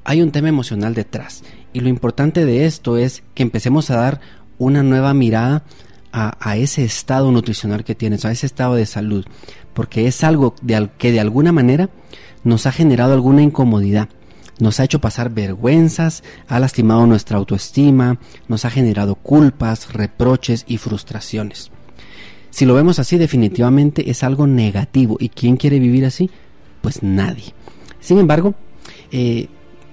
[0.04, 1.42] hay un tema emocional detrás.
[1.74, 4.22] Y lo importante de esto es que empecemos a dar
[4.60, 5.64] una nueva mirada
[6.12, 9.26] a, a ese estado nutricional que tienes, a ese estado de salud,
[9.74, 11.90] porque es algo de que de alguna manera
[12.44, 14.10] nos ha generado alguna incomodidad,
[14.60, 20.78] nos ha hecho pasar vergüenzas, ha lastimado nuestra autoestima, nos ha generado culpas, reproches y
[20.78, 21.72] frustraciones.
[22.50, 25.18] Si lo vemos así, definitivamente es algo negativo.
[25.20, 26.30] ¿Y quién quiere vivir así?
[26.82, 27.54] Pues nadie.
[28.00, 28.56] Sin embargo,
[29.12, 29.48] eh,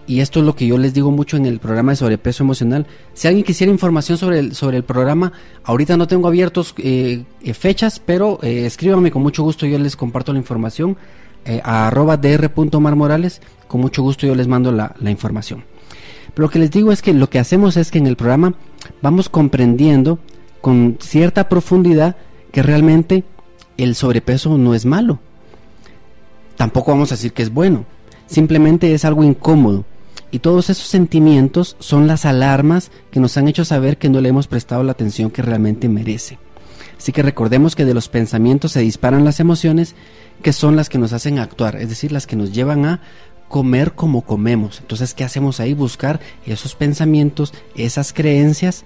[0.07, 2.87] y esto es lo que yo les digo mucho en el programa de sobrepeso emocional,
[3.12, 5.33] si alguien quisiera información sobre el, sobre el programa,
[5.64, 9.97] ahorita no tengo abiertos eh, eh, fechas, pero eh, escríbanme con mucho gusto, yo les
[9.97, 10.97] comparto la información
[11.47, 15.64] eh, a arroba dr.marmorales, con mucho gusto yo les mando la, la información.
[16.34, 18.55] Pero lo que les digo es que lo que hacemos es que en el programa
[19.01, 20.18] vamos comprendiendo
[20.61, 22.16] con cierta profundidad
[22.53, 23.24] que realmente
[23.76, 25.18] el sobrepeso no es malo.
[26.57, 27.84] Tampoco vamos a decir que es bueno.
[28.26, 29.84] Simplemente es algo incómodo.
[30.30, 34.28] Y todos esos sentimientos son las alarmas que nos han hecho saber que no le
[34.28, 36.38] hemos prestado la atención que realmente merece.
[36.99, 39.95] Así que recordemos que de los pensamientos se disparan las emociones
[40.43, 43.01] que son las que nos hacen actuar, es decir, las que nos llevan a
[43.49, 44.80] comer como comemos.
[44.80, 45.72] Entonces, ¿qué hacemos ahí?
[45.74, 48.84] Buscar esos pensamientos, esas creencias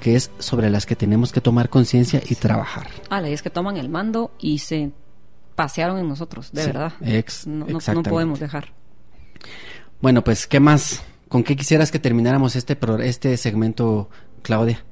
[0.00, 2.88] que es sobre las que tenemos que tomar conciencia y trabajar.
[3.08, 4.90] Ah, es que toman el mando y se
[5.54, 6.92] pasearon en nosotros, de Sí, verdad.
[7.00, 8.10] ex- no, no- no exactamente.
[8.10, 8.72] podemos dejar.
[10.02, 11.02] Bueno, pues, ¿qué más?
[11.28, 14.10] ¿Con qué quisieras que termináramos este, pro- este segmento,
[14.42, 14.84] Claudia?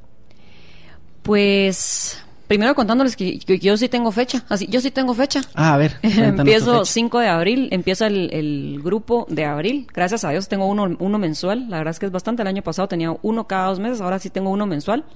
[1.22, 2.18] Pues
[2.52, 5.40] primero contándoles que, que yo sí tengo fecha, así, yo sí tengo fecha.
[5.54, 5.96] Ah, a ver.
[6.02, 6.84] Empiezo fecha.
[6.84, 9.86] 5 de abril, empieza el, el grupo de abril.
[9.90, 11.70] Gracias a Dios tengo uno, uno mensual.
[11.70, 12.42] La verdad es que es bastante.
[12.42, 15.06] El año pasado tenía uno cada dos meses, ahora sí tengo uno mensual.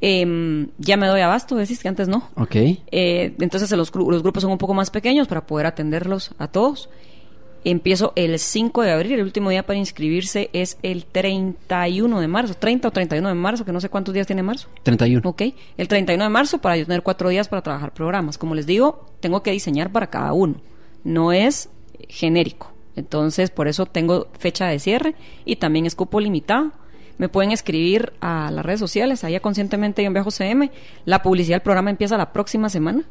[0.00, 2.28] Em, ya me doy abasto, decís que antes no.
[2.36, 2.54] Ok.
[2.54, 6.90] Eh, entonces los, los grupos son un poco más pequeños para poder atenderlos a todos.
[7.64, 12.54] Empiezo el 5 de abril, el último día para inscribirse es el 31 de marzo,
[12.54, 14.68] 30 o 31 de marzo, que no sé cuántos días tiene marzo.
[14.84, 15.28] 31.
[15.28, 15.42] Ok,
[15.76, 18.38] el 31 de marzo para yo tener cuatro días para trabajar programas.
[18.38, 20.56] Como les digo, tengo que diseñar para cada uno.
[21.04, 21.68] No es
[22.08, 22.72] genérico.
[22.96, 26.72] Entonces, por eso tengo fecha de cierre y también es cupo limitado.
[27.16, 30.70] Me pueden escribir a las redes sociales, allá conscientemente en Viajo CM.
[31.04, 33.04] La publicidad del programa empieza la próxima semana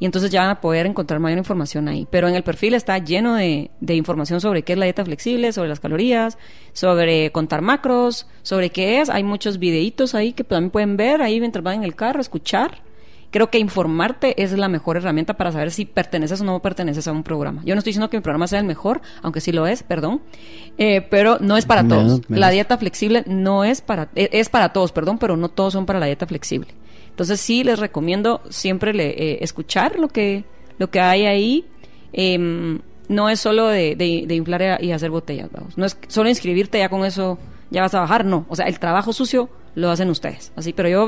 [0.00, 2.06] y entonces ya van a poder encontrar mayor información ahí.
[2.10, 5.52] Pero en el perfil está lleno de, de información sobre qué es la dieta flexible,
[5.52, 6.38] sobre las calorías,
[6.72, 9.10] sobre contar macros, sobre qué es.
[9.10, 12.86] Hay muchos videitos ahí que también pueden ver ahí mientras van en el carro, escuchar.
[13.30, 17.12] Creo que informarte es la mejor herramienta para saber si perteneces o no perteneces a
[17.12, 17.60] un programa.
[17.62, 20.22] Yo no estoy diciendo que mi programa sea el mejor, aunque sí lo es, perdón,
[20.78, 22.20] Eh, pero no es para todos.
[22.38, 25.84] La dieta flexible no es para, e- es para todos, perdón, pero no todos son
[25.84, 26.68] para la dieta flexible.
[27.18, 30.44] Entonces sí les recomiendo siempre le- eh, escuchar lo que,
[30.78, 31.66] lo que hay ahí.
[32.12, 35.76] Em, no es solo de, de- de inflar y hacer botellas, vamos.
[35.76, 37.38] No es solo inscribirte ya con eso
[37.70, 38.46] ya vas a bajar, no.
[38.48, 40.52] O sea, el trabajo sucio lo hacen ustedes.
[40.54, 41.06] Así, pero yo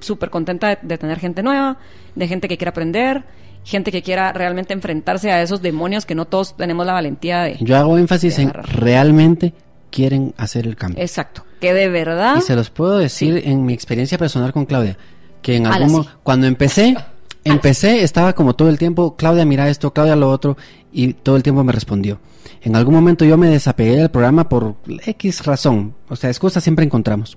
[0.00, 1.78] súper contenta de, de tener gente nueva,
[2.14, 3.24] de gente que quiera aprender,
[3.64, 7.58] gente que quiera realmente enfrentarse a esos demonios que no todos tenemos la valentía de...
[7.60, 9.52] Yo hago énfasis en realmente
[9.90, 11.02] quieren hacer el cambio.
[11.02, 11.44] Exacto.
[11.60, 12.36] Que de verdad...
[12.38, 14.96] Y se los puedo decir en mi experiencia personal con Claudia,
[15.42, 16.08] que en algún sí.
[16.22, 16.96] cuando empecé,
[17.44, 20.56] empecé, estaba como todo el tiempo, Claudia mira esto, Claudia lo otro,
[20.92, 22.20] y todo el tiempo me respondió.
[22.62, 26.84] En algún momento yo me desapegué del programa por X razón, o sea, excusas siempre
[26.84, 27.36] encontramos.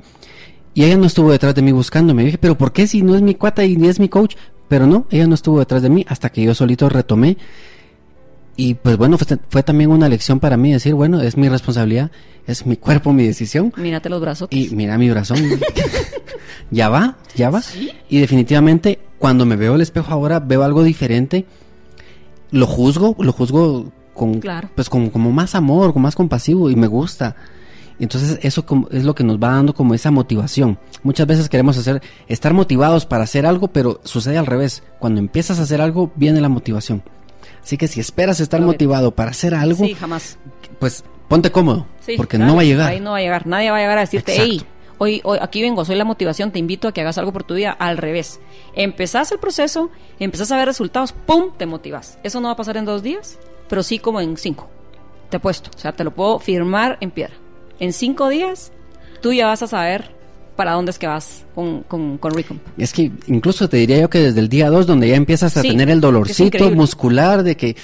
[0.76, 2.24] Y ella no estuvo detrás de mí buscándome.
[2.24, 4.36] Yo dije, pero ¿por qué si no es mi cuata y ni es mi coach?
[4.68, 7.38] Pero no, ella no estuvo detrás de mí hasta que yo solito retomé.
[8.58, 12.10] Y pues bueno, fue, fue también una lección para mí decir, bueno, es mi responsabilidad,
[12.47, 13.74] es mi cuerpo, mi decisión.
[13.76, 14.47] Mírate los brazos.
[14.51, 15.38] Y mira mi brazón.
[16.72, 17.62] ya va, ya va.
[18.10, 21.45] Y definitivamente, cuando me veo al espejo ahora, veo algo diferente.
[22.51, 24.70] Lo juzgo, lo juzgo con, Claro.
[24.76, 27.36] pues con como más amor, con más compasivo y me gusta.
[27.99, 30.78] Entonces eso como- es lo que nos va dando como esa motivación.
[31.03, 34.84] Muchas veces queremos hacer, estar motivados para hacer algo, pero sucede al revés.
[34.99, 37.03] Cuando empiezas a hacer algo, viene la motivación.
[37.66, 40.38] Así que si esperas estar motivado para hacer algo, Sí, jamás.
[40.78, 42.89] pues ponte cómodo, Sí, porque claro, no va a llegar.
[42.91, 43.47] Ahí no va a llegar.
[43.47, 44.51] Nadie va a llegar a decirte, Exacto.
[44.51, 44.66] hey,
[44.99, 47.55] hoy, hoy aquí vengo, soy la motivación, te invito a que hagas algo por tu
[47.55, 47.72] vida.
[47.72, 48.39] Al revés.
[48.76, 49.89] Empezás el proceso,
[50.20, 51.53] empezás a ver resultados, ¡pum!
[51.57, 52.20] Te motivas.
[52.22, 54.70] Eso no va a pasar en dos días, pero sí como en cinco.
[55.32, 55.72] Te apuesto.
[55.76, 57.34] O sea, te lo puedo firmar en piedra.
[57.80, 58.72] En cinco días,
[59.24, 60.14] tú ya vas a saber
[60.56, 62.62] para dónde es que vas con, con, con Recomp.
[62.78, 65.62] Es que incluso te diría yo que desde el día 2, donde ya empiezas a
[65.62, 67.76] Sí, tener el dolorcito muscular, de que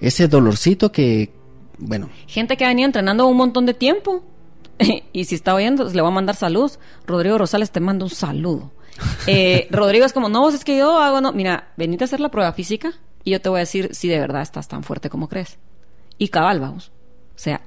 [0.00, 1.32] ese dolorcito que,
[1.78, 4.22] bueno, Gente que ha venido entrenando un montón de tiempo.
[5.12, 6.78] y si está oyendo, le voy a mandar saludos.
[7.06, 8.70] Rodrigo Rosales te manda un saludo.
[9.26, 11.32] Eh, Rodrigo es como, no, vos es que yo hago, no.
[11.32, 12.92] Mira, venite a hacer la prueba física
[13.24, 15.58] y yo te voy a decir si de verdad estás tan fuerte como crees.
[16.18, 16.92] Y cabal, vamos.
[17.34, 17.60] O sea,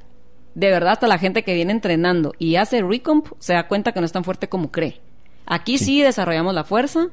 [0.55, 3.99] de verdad, hasta la gente que viene entrenando y hace recomp se da cuenta que
[3.99, 5.01] no es tan fuerte como cree.
[5.45, 7.09] Aquí sí, desarrollamos la fuerza,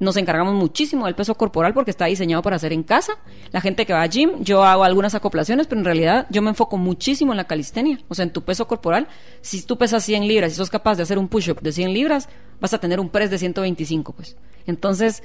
[0.00, 3.14] nos encargamos muchísimo del peso corporal porque está diseñado para hacer en casa.
[3.50, 6.50] La gente que va a gym, yo hago algunas acoplaciones, pero en realidad yo me
[6.50, 9.08] enfoco muchísimo en la calistenia, o sea, en tu peso corporal.
[9.40, 12.28] Si tú pesas 100 libras y sos capaz de hacer un push-up de 100 libras,
[12.60, 14.36] vas a tener un press de 125, pues.
[14.66, 15.22] Entonces,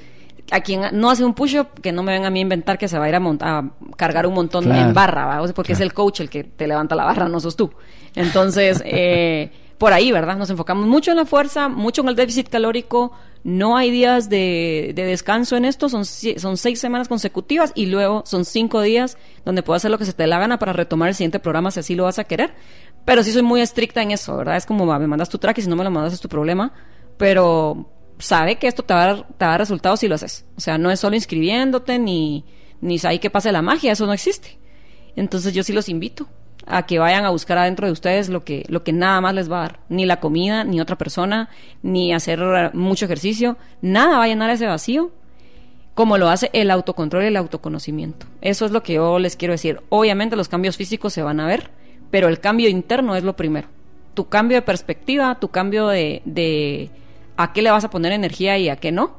[0.52, 2.88] a quien no hace un push-up, que no me venga a mí a inventar que
[2.88, 4.88] se va a ir a, a cargar un montón Claro.
[4.88, 5.41] en barra, ¿va?
[5.41, 7.72] O sea, porque es el coach el que te levanta la barra, no sos tú.
[8.16, 10.38] Entonces, eh, por ahí, ¿verdad?
[10.38, 13.12] Nos enfocamos mucho en la fuerza, mucho en el déficit calórico.
[13.44, 18.24] No hay días de, de descanso en esto, son, son seis semanas consecutivas y luego
[18.26, 21.10] son cinco días donde puedes hacer lo que se te dé la gana para retomar
[21.10, 22.54] el siguiente programa si así lo vas a querer.
[23.04, 24.56] Pero sí soy muy estricta en eso, ¿verdad?
[24.56, 26.30] Es como, va, me mandas tu track y si no me lo mandas es tu
[26.30, 26.72] problema.
[27.18, 27.89] Pero
[28.20, 30.45] sabe que esto te va te va a dar resultados si lo haces.
[30.57, 32.45] O sea, no es solo inscribiéndote ni,
[32.82, 34.57] ni ahí que pase la magia, eso no existe.
[35.16, 36.28] Entonces yo sí los invito
[36.66, 39.51] a que vayan a buscar adentro de ustedes lo que, lo que nada más les
[39.51, 39.80] va a dar.
[39.89, 41.49] Ni la comida, ni otra persona,
[41.82, 43.57] ni hacer mucho ejercicio.
[43.82, 45.11] Nada va a llenar ese vacío
[45.93, 48.26] como lo hace el autocontrol y el autoconocimiento.
[48.41, 49.82] Eso es lo que yo les quiero decir.
[49.89, 51.70] Obviamente los cambios físicos se van a ver,
[52.09, 53.68] pero el cambio interno es lo primero.
[54.14, 56.89] Tu cambio de perspectiva, tu cambio de
[57.38, 59.15] a qué le vas a poner energía y a qué no.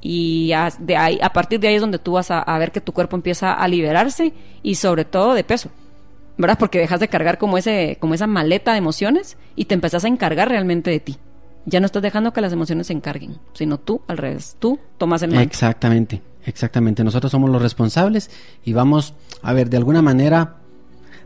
[0.00, 2.80] Y a, de ahí, a partir de ahí es donde tú vas a, ver que
[2.80, 4.32] tu cuerpo empieza a liberarse
[4.62, 5.70] y sobre todo de peso.
[6.38, 6.58] ¿Verdad?
[6.58, 10.08] Porque dejas de cargar como, ese, como esa maleta de emociones y te empezás a
[10.08, 11.16] encargar realmente de ti.
[11.64, 14.56] Ya no estás dejando que las emociones se encarguen, sino tú al revés.
[14.58, 15.34] Tú tomas el.
[15.34, 17.02] Exactamente, exactamente.
[17.02, 18.30] Nosotros somos los responsables
[18.64, 20.56] y vamos, a ver, de alguna manera,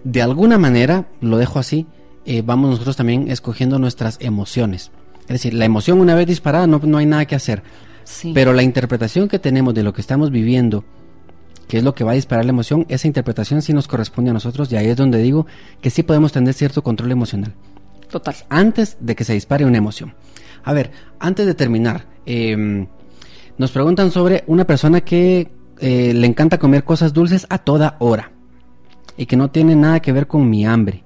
[0.05, 1.87] de alguna manera, lo dejo así,
[2.25, 4.93] eh, vamos nosotros también escogiendo nuestras emociones.
[5.31, 7.63] Es decir, la emoción una vez disparada no, no hay nada que hacer.
[8.03, 8.33] Sí.
[8.35, 10.85] Pero la interpretación que tenemos de lo que estamos viviendo,
[11.69, 14.35] que es lo que va a disparar la emoción, esa interpretación sí nos corresponde a
[14.35, 15.47] nosotros y ahí es donde digo
[15.81, 17.55] que sí podemos tener cierto control emocional
[18.11, 18.35] Total.
[18.49, 20.15] antes de que se dispare una emoción.
[20.65, 22.89] A ver, antes de terminar, eh,
[23.57, 28.33] nos preguntan sobre una persona que eh, le encanta comer cosas dulces a toda hora
[29.17, 31.05] y que no tiene nada que ver con mi hambre.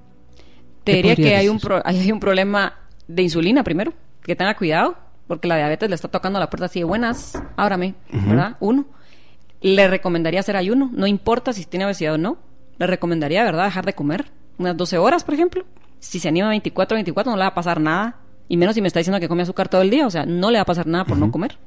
[0.83, 2.73] Te ¿Qué diría que hay un, pro- hay un problema
[3.07, 3.93] de insulina primero,
[4.25, 4.97] que tenga cuidado,
[5.27, 8.57] porque la diabetes le está tocando la puerta así de buenas, ábrame, ¿verdad?
[8.59, 8.85] Uno.
[9.61, 12.37] Le recomendaría hacer ayuno, no importa si tiene obesidad o no.
[12.77, 14.25] Le recomendaría, ¿verdad?, dejar de comer
[14.57, 15.65] unas 12 horas, por ejemplo.
[15.99, 18.17] Si se anima 24, 24, no le va a pasar nada.
[18.47, 20.51] Y menos si me está diciendo que come azúcar todo el día, o sea, no
[20.51, 21.57] le va a pasar nada por no comer.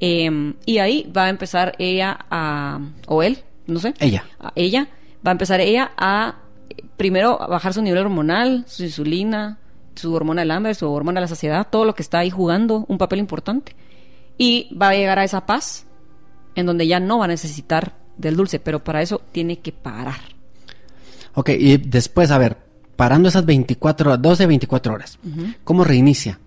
[0.00, 3.94] Eh, y ahí va a empezar ella a, o él, no sé.
[4.00, 4.24] Ella.
[4.40, 4.88] a ella,
[5.26, 6.34] va a empezar ella a
[6.68, 9.58] eh, primero a bajar su nivel hormonal, su insulina,
[9.94, 12.84] su hormona del hambre, su hormona de la saciedad, todo lo que está ahí jugando
[12.88, 13.74] un papel importante.
[14.36, 15.86] Y va a llegar a esa paz
[16.54, 20.20] en donde ya no va a necesitar del dulce, pero para eso tiene que parar.
[21.34, 22.56] Ok, y después, a ver,
[22.96, 25.18] parando esas 24 horas, 12, 24 horas,
[25.64, 26.38] ¿cómo reinicia?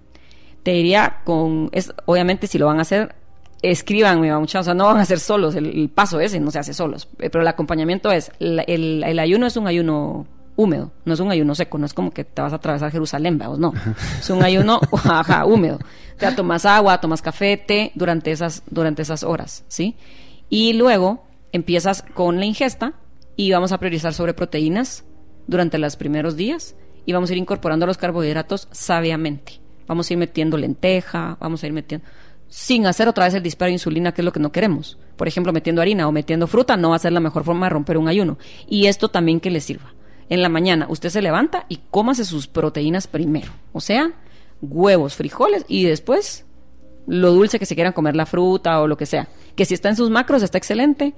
[0.63, 3.15] Te diría con, es, obviamente si lo van a hacer,
[3.61, 6.59] escríbanme, muchachos, o sea, no van a hacer solos, el, el paso ese no se
[6.59, 10.25] hace solos, eh, pero el acompañamiento es, el ayuno es un ayuno
[10.57, 13.37] húmedo, no es un ayuno seco, no es como que te vas a atravesar Jerusalén,
[13.37, 13.73] vamos, no,
[14.19, 19.03] es un ayuno, ajá, húmedo, o sea, tomas agua, tomas café, té, durante esas, durante
[19.03, 19.95] esas horas, ¿sí?
[20.49, 22.93] Y luego empiezas con la ingesta
[23.37, 25.05] y vamos a priorizar sobre proteínas
[25.45, 29.61] durante los primeros días y vamos a ir incorporando los carbohidratos sabiamente.
[29.87, 32.05] Vamos a ir metiendo lenteja, vamos a ir metiendo
[32.49, 34.97] sin hacer otra vez el disparo de insulina, que es lo que no queremos.
[35.15, 37.71] Por ejemplo, metiendo harina o metiendo fruta no va a ser la mejor forma de
[37.71, 38.37] romper un ayuno.
[38.67, 39.93] Y esto también que le sirva.
[40.29, 43.51] En la mañana usted se levanta y cómase sus proteínas primero.
[43.73, 44.11] O sea,
[44.61, 46.45] huevos, frijoles y después
[47.07, 49.27] lo dulce que se quieran comer, la fruta o lo que sea.
[49.55, 51.13] Que si está en sus macros está excelente,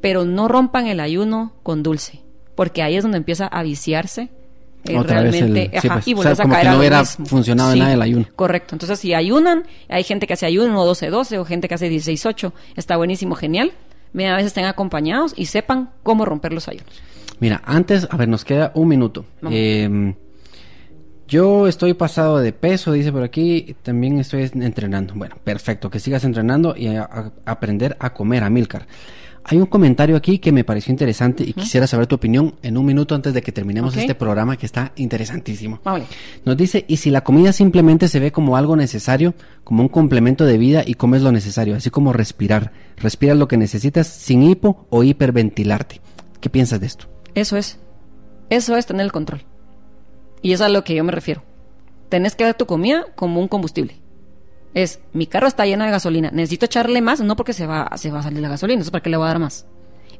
[0.00, 2.20] pero no rompan el ayuno con dulce,
[2.54, 4.30] porque ahí es donde empieza a viciarse
[4.84, 6.70] eh, Otra vez el- realmente sí, ajá, pues, y o sea, a como que caer
[6.72, 7.26] no hubiera mismo.
[7.26, 8.26] funcionado nada el ayuno.
[8.36, 8.76] Correcto.
[8.76, 12.96] Entonces, si ayunan, hay gente que hace ayuno 12-12 o gente que hace 16-8, está
[12.96, 13.72] buenísimo, genial.
[14.12, 16.92] Mira, a veces estén acompañados y sepan cómo romper los ayunos.
[17.40, 19.24] Mira, antes, a ver, nos queda un minuto.
[19.50, 20.14] Eh,
[21.28, 25.12] yo estoy pasado de peso, dice por aquí, también estoy entrenando.
[25.14, 28.86] Bueno, perfecto, que sigas entrenando y a- a- aprender a comer, a Milcar.
[29.44, 32.84] Hay un comentario aquí que me pareció interesante y quisiera saber tu opinión en un
[32.84, 35.80] minuto antes de que terminemos este programa que está interesantísimo.
[35.84, 36.06] Vamos.
[36.44, 39.34] Nos dice, ¿y si la comida simplemente se ve como algo necesario,
[39.64, 42.72] como un complemento de vida y comes lo necesario, así como respirar?
[42.98, 46.00] Respiras lo que necesitas sin hipo o hiperventilarte.
[46.40, 47.06] ¿Qué piensas de esto?
[47.34, 47.78] Eso es.
[48.50, 49.42] Eso es tener el control.
[50.42, 51.42] Y es a lo que yo me refiero.
[52.08, 53.96] Tenés que ver tu comida como un combustible.
[54.74, 58.10] Es, mi carro está lleno de gasolina, necesito echarle más, no porque se va, se
[58.10, 59.66] va a salir la gasolina, eso para qué le voy a dar más.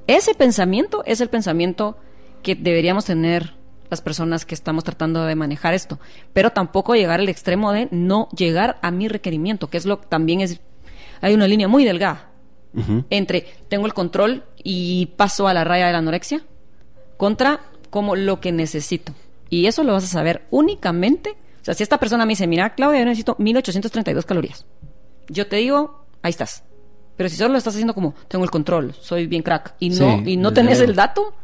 [0.07, 1.99] Ese pensamiento es el pensamiento
[2.43, 3.55] que deberíamos tener
[3.91, 5.99] las personas que estamos tratando de manejar esto,
[6.32, 10.41] pero tampoco llegar al extremo de no llegar a mi requerimiento, que es lo también
[10.41, 10.61] es
[11.20, 12.31] hay una línea muy delgada
[13.11, 16.43] entre tengo el control y paso a la raya de la anorexia
[17.19, 19.12] contra como lo que necesito.
[19.51, 21.36] Y eso lo vas a saber únicamente.
[21.61, 24.65] O sea, si esta persona me dice, mira, Claudia, yo necesito 1832 calorías.
[25.28, 26.62] Yo te digo, ahí estás.
[27.16, 29.97] Pero si solo lo estás haciendo como, tengo el control, soy bien crack, y no,
[29.97, 31.35] Sí, y no tenés el dato,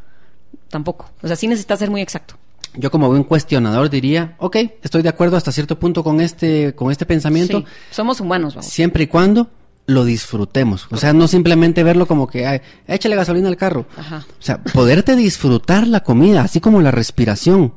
[0.68, 1.10] tampoco.
[1.20, 2.36] O sea, sí necesitas ser muy exacto.
[2.76, 6.90] Yo como buen cuestionador diría, ok, estoy de acuerdo hasta cierto punto con este, con
[6.92, 8.70] este pensamiento, Sí, somos humanos, vamos.
[8.70, 9.48] siempre y cuando
[9.86, 10.86] lo disfrutemos.
[10.90, 13.86] O sea, no simplemente verlo como que, "Ay, échale gasolina al carro.
[13.97, 14.24] Ajá.
[14.39, 17.73] O sea, poderte disfrutar la comida, así como la respiración.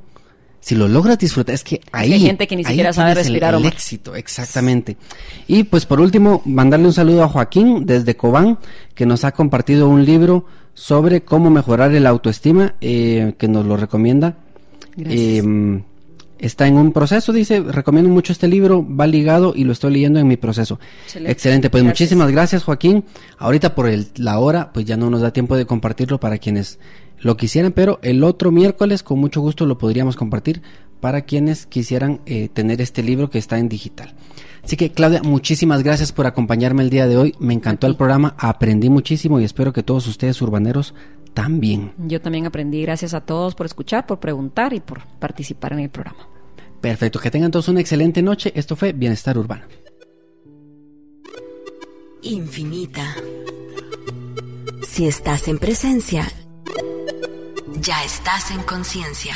[0.59, 2.13] Si lo logras disfrutar, es que ahí.
[2.13, 3.73] hay gente que ni siquiera sabe el- respirar, El, Omar.
[3.73, 4.97] éxito, exactamente.
[5.47, 8.57] Y pues por último, mandarle un saludo a Joaquín desde Cobán,
[8.95, 13.77] que nos ha compartido un libro sobre cómo mejorar el autoestima, eh, que nos lo
[13.77, 14.35] recomienda.
[14.95, 15.45] Gracias.
[15.45, 15.81] Eh,
[16.39, 20.19] está en un proceso, dice, recomiendo mucho este libro, va ligado y lo estoy leyendo
[20.19, 20.79] en mi proceso.
[21.03, 21.31] Excelente.
[21.31, 21.99] Excelente, pues Gracias.
[21.99, 23.05] muchísimas gracias Joaquín.
[23.37, 26.79] Ahorita por el, la hora, pues ya no nos da tiempo de compartirlo para quienes
[27.19, 30.61] lo quisieran, pero el otro miércoles con mucho gusto lo podríamos compartir
[30.99, 34.13] para quienes quisieran eh, tener este libro que está en digital.
[34.63, 37.35] Así que Claudia, muchísimas gracias por acompañarme el día de hoy.
[37.39, 40.93] Me encantó el programa, aprendí muchísimo y espero que todos ustedes urbaneros
[41.37, 41.93] también.
[41.99, 42.81] Yo también aprendí.
[42.81, 46.27] Gracias a todos por escuchar, por preguntar y por participar en el programa.
[46.81, 48.51] Perfecto, que tengan todos una excelente noche.
[48.55, 49.65] Esto fue Bienestar Urbano.
[52.23, 53.13] Infinita.
[54.81, 56.27] Si estás en presencia,
[57.81, 59.35] ya estás en conciencia.